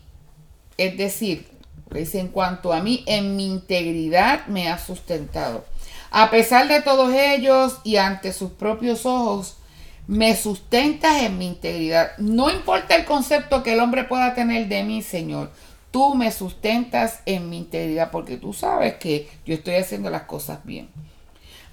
[0.78, 1.46] es decir,
[1.90, 5.66] dice, en cuanto a mí, en mi integridad me has sustentado.
[6.10, 9.58] A pesar de todos ellos y ante sus propios ojos,
[10.06, 12.16] me sustentas en mi integridad.
[12.16, 15.50] No importa el concepto que el hombre pueda tener de mí, Señor.
[15.90, 20.64] Tú me sustentas en mi integridad porque tú sabes que yo estoy haciendo las cosas
[20.64, 20.88] bien.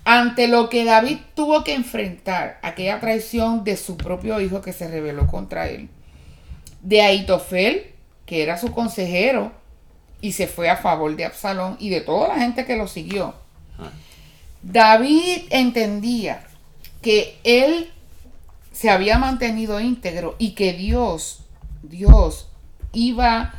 [0.05, 4.87] Ante lo que David tuvo que enfrentar, aquella traición de su propio hijo que se
[4.87, 5.89] rebeló contra él,
[6.81, 7.93] de Aitofel,
[8.25, 9.53] que era su consejero,
[10.19, 13.33] y se fue a favor de Absalón y de toda la gente que lo siguió.
[13.77, 13.91] Ah.
[14.61, 16.43] David entendía
[17.01, 17.91] que él
[18.71, 21.41] se había mantenido íntegro y que Dios,
[21.83, 22.49] Dios
[22.93, 23.53] iba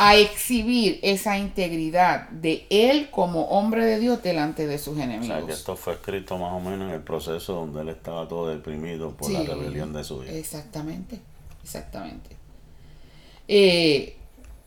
[0.00, 5.42] a exhibir esa integridad de él como hombre de Dios delante de sus enemigos.
[5.42, 8.48] O que esto fue escrito más o menos en el proceso donde él estaba todo
[8.48, 10.32] deprimido por la rebelión de su hijo.
[10.32, 11.18] Exactamente,
[11.64, 12.36] exactamente.
[13.48, 14.16] Eh,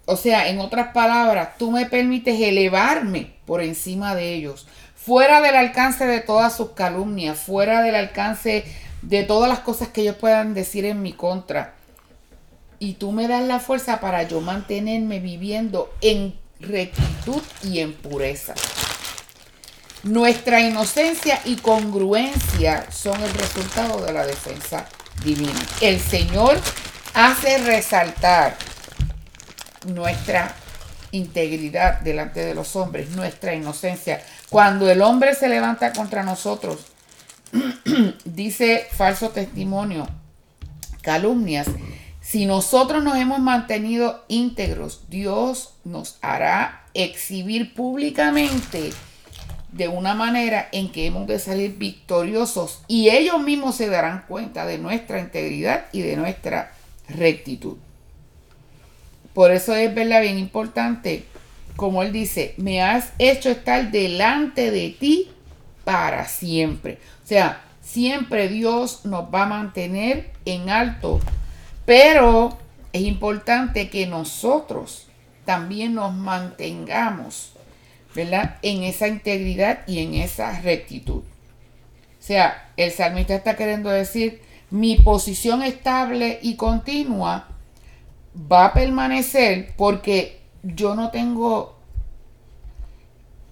[0.05, 5.55] o sea, en otras palabras, tú me permites elevarme por encima de ellos, fuera del
[5.55, 8.65] alcance de todas sus calumnias, fuera del alcance
[9.01, 11.75] de todas las cosas que ellos puedan decir en mi contra.
[12.82, 18.55] Y tú me das la fuerza para yo mantenerme viviendo en rectitud y en pureza.
[20.01, 24.88] Nuestra inocencia y congruencia son el resultado de la defensa
[25.23, 25.63] divina.
[25.79, 26.59] El Señor
[27.13, 28.57] hace resaltar
[29.86, 30.55] nuestra
[31.11, 34.23] integridad delante de los hombres, nuestra inocencia.
[34.49, 36.79] Cuando el hombre se levanta contra nosotros,
[38.25, 40.07] dice falso testimonio,
[41.03, 41.67] calumnias.
[42.32, 48.91] Si nosotros nos hemos mantenido íntegros, Dios nos hará exhibir públicamente
[49.73, 54.65] de una manera en que hemos de salir victoriosos y ellos mismos se darán cuenta
[54.65, 56.71] de nuestra integridad y de nuestra
[57.09, 57.75] rectitud.
[59.34, 61.25] Por eso es verdad bien importante,
[61.75, 65.32] como él dice, me has hecho estar delante de ti
[65.84, 66.97] para siempre.
[67.25, 71.19] O sea, siempre Dios nos va a mantener en alto,
[71.92, 72.58] pero
[72.94, 75.08] es importante que nosotros
[75.44, 77.52] también nos mantengamos,
[78.16, 78.60] ¿verdad?
[78.62, 81.18] En esa integridad y en esa rectitud.
[81.18, 81.24] O
[82.18, 87.50] sea, el salmista está queriendo decir, mi posición estable y continua
[88.50, 91.78] va a permanecer porque yo no tengo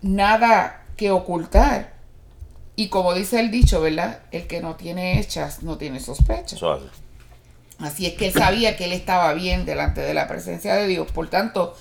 [0.01, 1.93] nada que ocultar
[2.77, 4.21] y como dice el dicho, ¿verdad?
[4.31, 6.57] El que no tiene hechas no tiene sospechas.
[7.79, 11.11] Así es que él sabía que él estaba bien delante de la presencia de Dios.
[11.11, 11.75] Por tanto,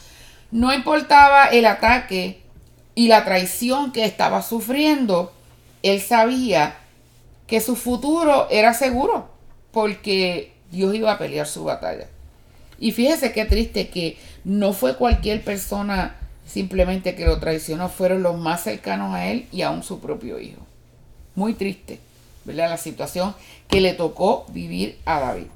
[0.51, 2.43] no importaba el ataque
[2.95, 5.33] y la traición que estaba sufriendo,
[5.83, 6.77] él sabía
[7.47, 9.31] que su futuro era seguro
[9.73, 12.07] porque Dios iba a pelear su batalla.
[12.79, 18.39] Y fíjese qué triste que no fue cualquier persona simplemente que lo traicionó, fueron los
[18.39, 20.69] más cercanos a él y aún su propio hijo
[21.39, 22.01] muy triste,
[22.45, 22.69] ¿verdad?
[22.69, 23.35] La situación
[23.69, 25.47] que le tocó vivir a David.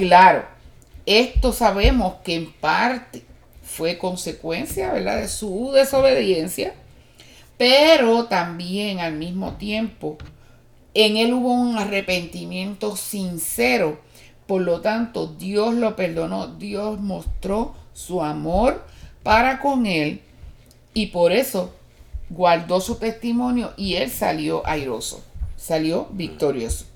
[0.00, 0.46] Claro,
[1.04, 3.22] esto sabemos que en parte
[3.62, 6.72] fue consecuencia, ¿verdad?, de su desobediencia,
[7.58, 10.16] pero también al mismo tiempo
[10.94, 14.00] en él hubo un arrepentimiento sincero.
[14.46, 18.82] Por lo tanto, Dios lo perdonó, Dios mostró su amor
[19.22, 20.22] para con él
[20.94, 21.74] y por eso
[22.30, 25.22] guardó su testimonio y él salió airoso,
[25.58, 26.86] salió victorioso.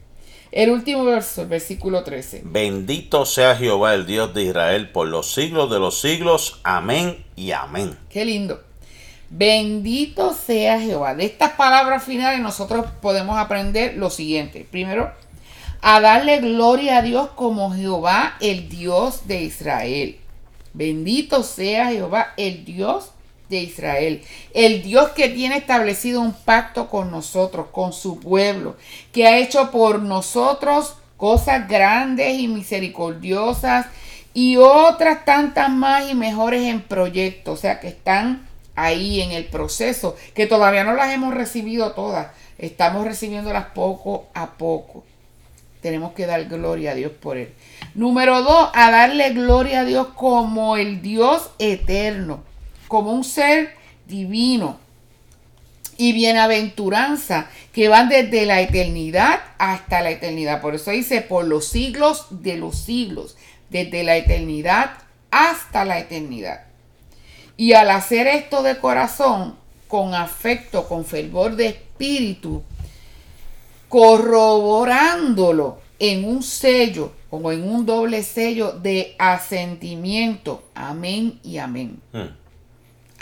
[0.55, 2.43] El último verso, versículo 13.
[2.45, 6.61] Bendito sea Jehová, el Dios de Israel, por los siglos de los siglos.
[6.63, 7.99] Amén y amén.
[8.09, 8.63] Qué lindo.
[9.31, 11.17] Bendito sea Jehová.
[11.17, 14.65] De estas palabras finales nosotros podemos aprender lo siguiente.
[14.71, 15.11] Primero,
[15.81, 20.21] a darle gloria a Dios como Jehová, el Dios de Israel.
[20.73, 23.11] Bendito sea Jehová, el Dios
[23.49, 24.23] de Israel,
[24.55, 28.77] el Dios que tiene establecido un pacto con nosotros, con su pueblo,
[29.13, 33.87] que ha hecho por nosotros cosas grandes y misericordiosas
[34.33, 39.45] y otras tantas más y mejores en proyecto, o sea que están ahí en el
[39.45, 42.29] proceso, que todavía no las hemos recibido todas,
[42.59, 45.05] estamos recibiéndolas poco a poco.
[45.83, 47.53] Tenemos que dar gloria a Dios por él.
[47.95, 52.43] Número dos, a darle gloria a Dios como el Dios eterno
[52.95, 53.75] como un ser
[54.07, 54.79] divino
[55.97, 60.61] y bienaventuranza que van desde la eternidad hasta la eternidad.
[60.61, 63.37] Por eso dice, por los siglos de los siglos,
[63.69, 64.93] desde la eternidad
[65.33, 66.67] hasta la eternidad.
[67.57, 69.57] Y al hacer esto de corazón,
[69.89, 72.63] con afecto, con fervor de espíritu,
[73.89, 80.63] corroborándolo en un sello, como en un doble sello de asentimiento.
[80.77, 82.01] Amén y amén.
[82.13, 82.44] Hmm.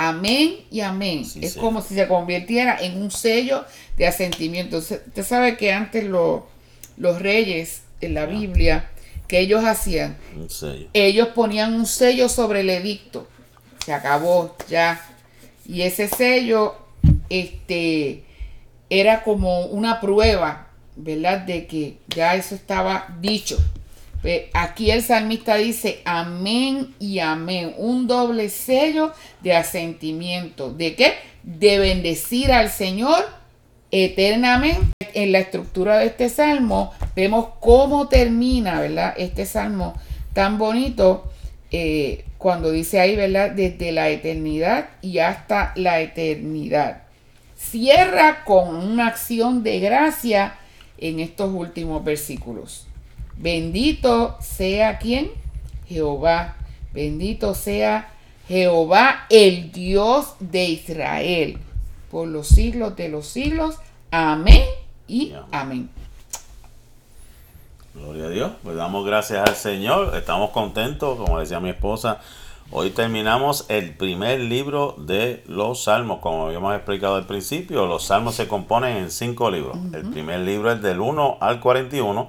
[0.08, 1.24] Amén y amén.
[1.40, 3.64] es como si se convirtiera en un sello
[3.96, 4.78] de asentimiento.
[4.78, 8.90] Usted sabe que antes los reyes en la Biblia,
[9.28, 10.16] que ellos hacían,
[10.92, 13.28] ellos ponían un sello sobre el edicto.
[13.86, 15.00] Se acabó ya.
[15.66, 16.74] Y ese sello
[17.28, 18.24] este,
[18.90, 21.42] era como una prueba, ¿verdad?
[21.42, 23.56] De que ya eso estaba dicho.
[24.52, 30.72] Aquí el salmista dice amén y amén, un doble sello de asentimiento.
[30.72, 31.14] ¿De qué?
[31.42, 33.24] De bendecir al Señor
[33.90, 34.92] eternamente.
[35.14, 39.12] En la estructura de este salmo vemos cómo termina, ¿verdad?
[39.16, 39.92] Este salmo
[40.32, 41.30] tan bonito
[41.70, 43.50] eh, cuando dice ahí, ¿verdad?
[43.50, 47.02] Desde la eternidad y hasta la eternidad.
[47.56, 50.54] Cierra con una acción de gracia
[50.96, 52.86] en estos últimos versículos.
[53.42, 55.32] Bendito sea quien?
[55.88, 56.54] Jehová.
[56.94, 58.14] Bendito sea
[58.46, 61.58] Jehová, el Dios de Israel,
[62.08, 63.78] por los siglos de los siglos.
[64.12, 64.62] Amén
[65.08, 65.90] y amén.
[67.94, 68.52] Gloria a Dios.
[68.62, 70.16] Pues damos gracias al Señor.
[70.16, 72.20] Estamos contentos, como decía mi esposa.
[72.70, 76.20] Hoy terminamos el primer libro de los Salmos.
[76.20, 79.76] Como habíamos explicado al principio, los Salmos se componen en cinco libros.
[79.92, 82.28] El primer libro es del 1 al 41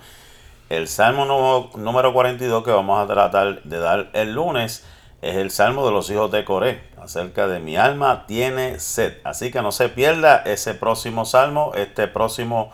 [0.78, 4.84] el salmo número 42 que vamos a tratar de dar el lunes
[5.22, 9.14] es el salmo de los hijos de Coré, acerca de mi alma tiene sed.
[9.24, 11.72] Así que no se pierda ese próximo salmo.
[11.76, 12.72] Este próximo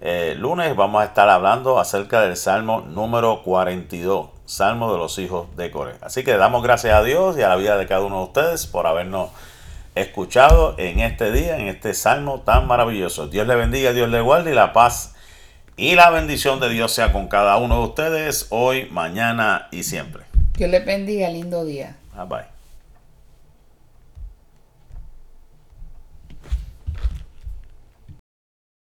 [0.00, 5.48] eh, lunes vamos a estar hablando acerca del salmo número 42, salmo de los hijos
[5.56, 5.94] de Coré.
[6.00, 8.66] Así que damos gracias a Dios y a la vida de cada uno de ustedes
[8.66, 9.30] por habernos
[9.96, 13.26] escuchado en este día, en este salmo tan maravilloso.
[13.26, 15.16] Dios le bendiga, Dios le guarde y la paz
[15.78, 20.24] y la bendición de Dios sea con cada uno de ustedes hoy, mañana y siempre.
[20.56, 21.96] Dios les bendiga, lindo día.
[22.14, 22.57] Bye bye.